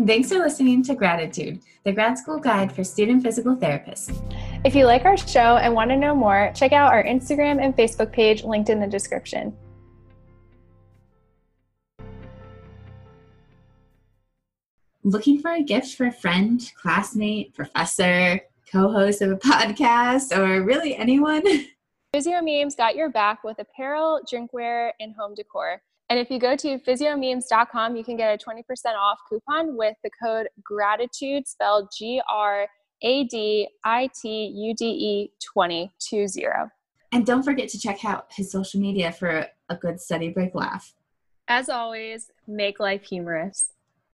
Thanks 0.05 0.29
for 0.29 0.37
listening 0.37 0.83
to 0.83 0.95
Graditude, 0.95 1.59
the 1.83 1.91
grad 1.91 2.19
school 2.19 2.37
guide 2.37 2.71
for 2.71 2.83
student 2.83 3.23
physical 3.23 3.55
therapists. 3.55 4.15
If 4.63 4.75
you 4.75 4.85
like 4.85 5.05
our 5.05 5.17
show 5.17 5.57
and 5.57 5.73
want 5.73 5.89
to 5.89 5.97
know 5.97 6.13
more, 6.13 6.51
check 6.53 6.71
out 6.71 6.93
our 6.93 7.03
Instagram 7.03 7.59
and 7.59 7.75
Facebook 7.75 8.11
page 8.11 8.43
linked 8.43 8.69
in 8.69 8.79
the 8.79 8.85
description. 8.85 9.57
Looking 15.03 15.41
for 15.41 15.53
a 15.53 15.63
gift 15.63 15.95
for 15.95 16.05
a 16.05 16.11
friend, 16.11 16.61
classmate, 16.79 17.55
professor, 17.55 18.41
co 18.71 18.91
host 18.91 19.23
of 19.23 19.31
a 19.31 19.35
podcast, 19.37 20.37
or 20.37 20.61
really 20.61 20.95
anyone? 20.95 21.41
Physio 22.13 22.39
Memes 22.43 22.75
got 22.75 22.95
your 22.95 23.09
back 23.09 23.43
with 23.43 23.57
apparel, 23.57 24.21
drinkware, 24.31 24.91
and 24.99 25.15
home 25.17 25.33
decor. 25.33 25.81
And 26.09 26.17
if 26.17 26.29
you 26.29 26.39
go 26.39 26.55
to 26.55 26.79
physiomemes.com, 26.79 27.95
you 27.95 28.03
can 28.03 28.15
get 28.15 28.33
a 28.33 28.37
20% 28.37 28.61
off 28.97 29.19
coupon 29.27 29.75
with 29.75 29.95
the 30.03 30.09
code 30.23 30.47
graditude 30.63 31.47
spelled 31.47 31.89
G 31.95 32.21
R 32.29 32.67
A 33.01 33.23
D 33.25 33.67
I 33.83 34.09
T 34.19 34.47
U 34.47 34.73
D 34.73 34.85
E 34.85 35.31
2020. 35.39 35.91
And 37.11 37.25
don't 37.25 37.43
forget 37.43 37.69
to 37.69 37.79
check 37.79 38.05
out 38.05 38.27
his 38.31 38.51
social 38.51 38.79
media 38.79 39.11
for 39.11 39.47
a 39.69 39.75
good 39.75 39.99
study 39.99 40.29
break 40.29 40.55
laugh. 40.55 40.93
As 41.49 41.69
always, 41.69 42.31
make 42.47 42.79
life 42.79 43.03
humorous. 43.03 43.71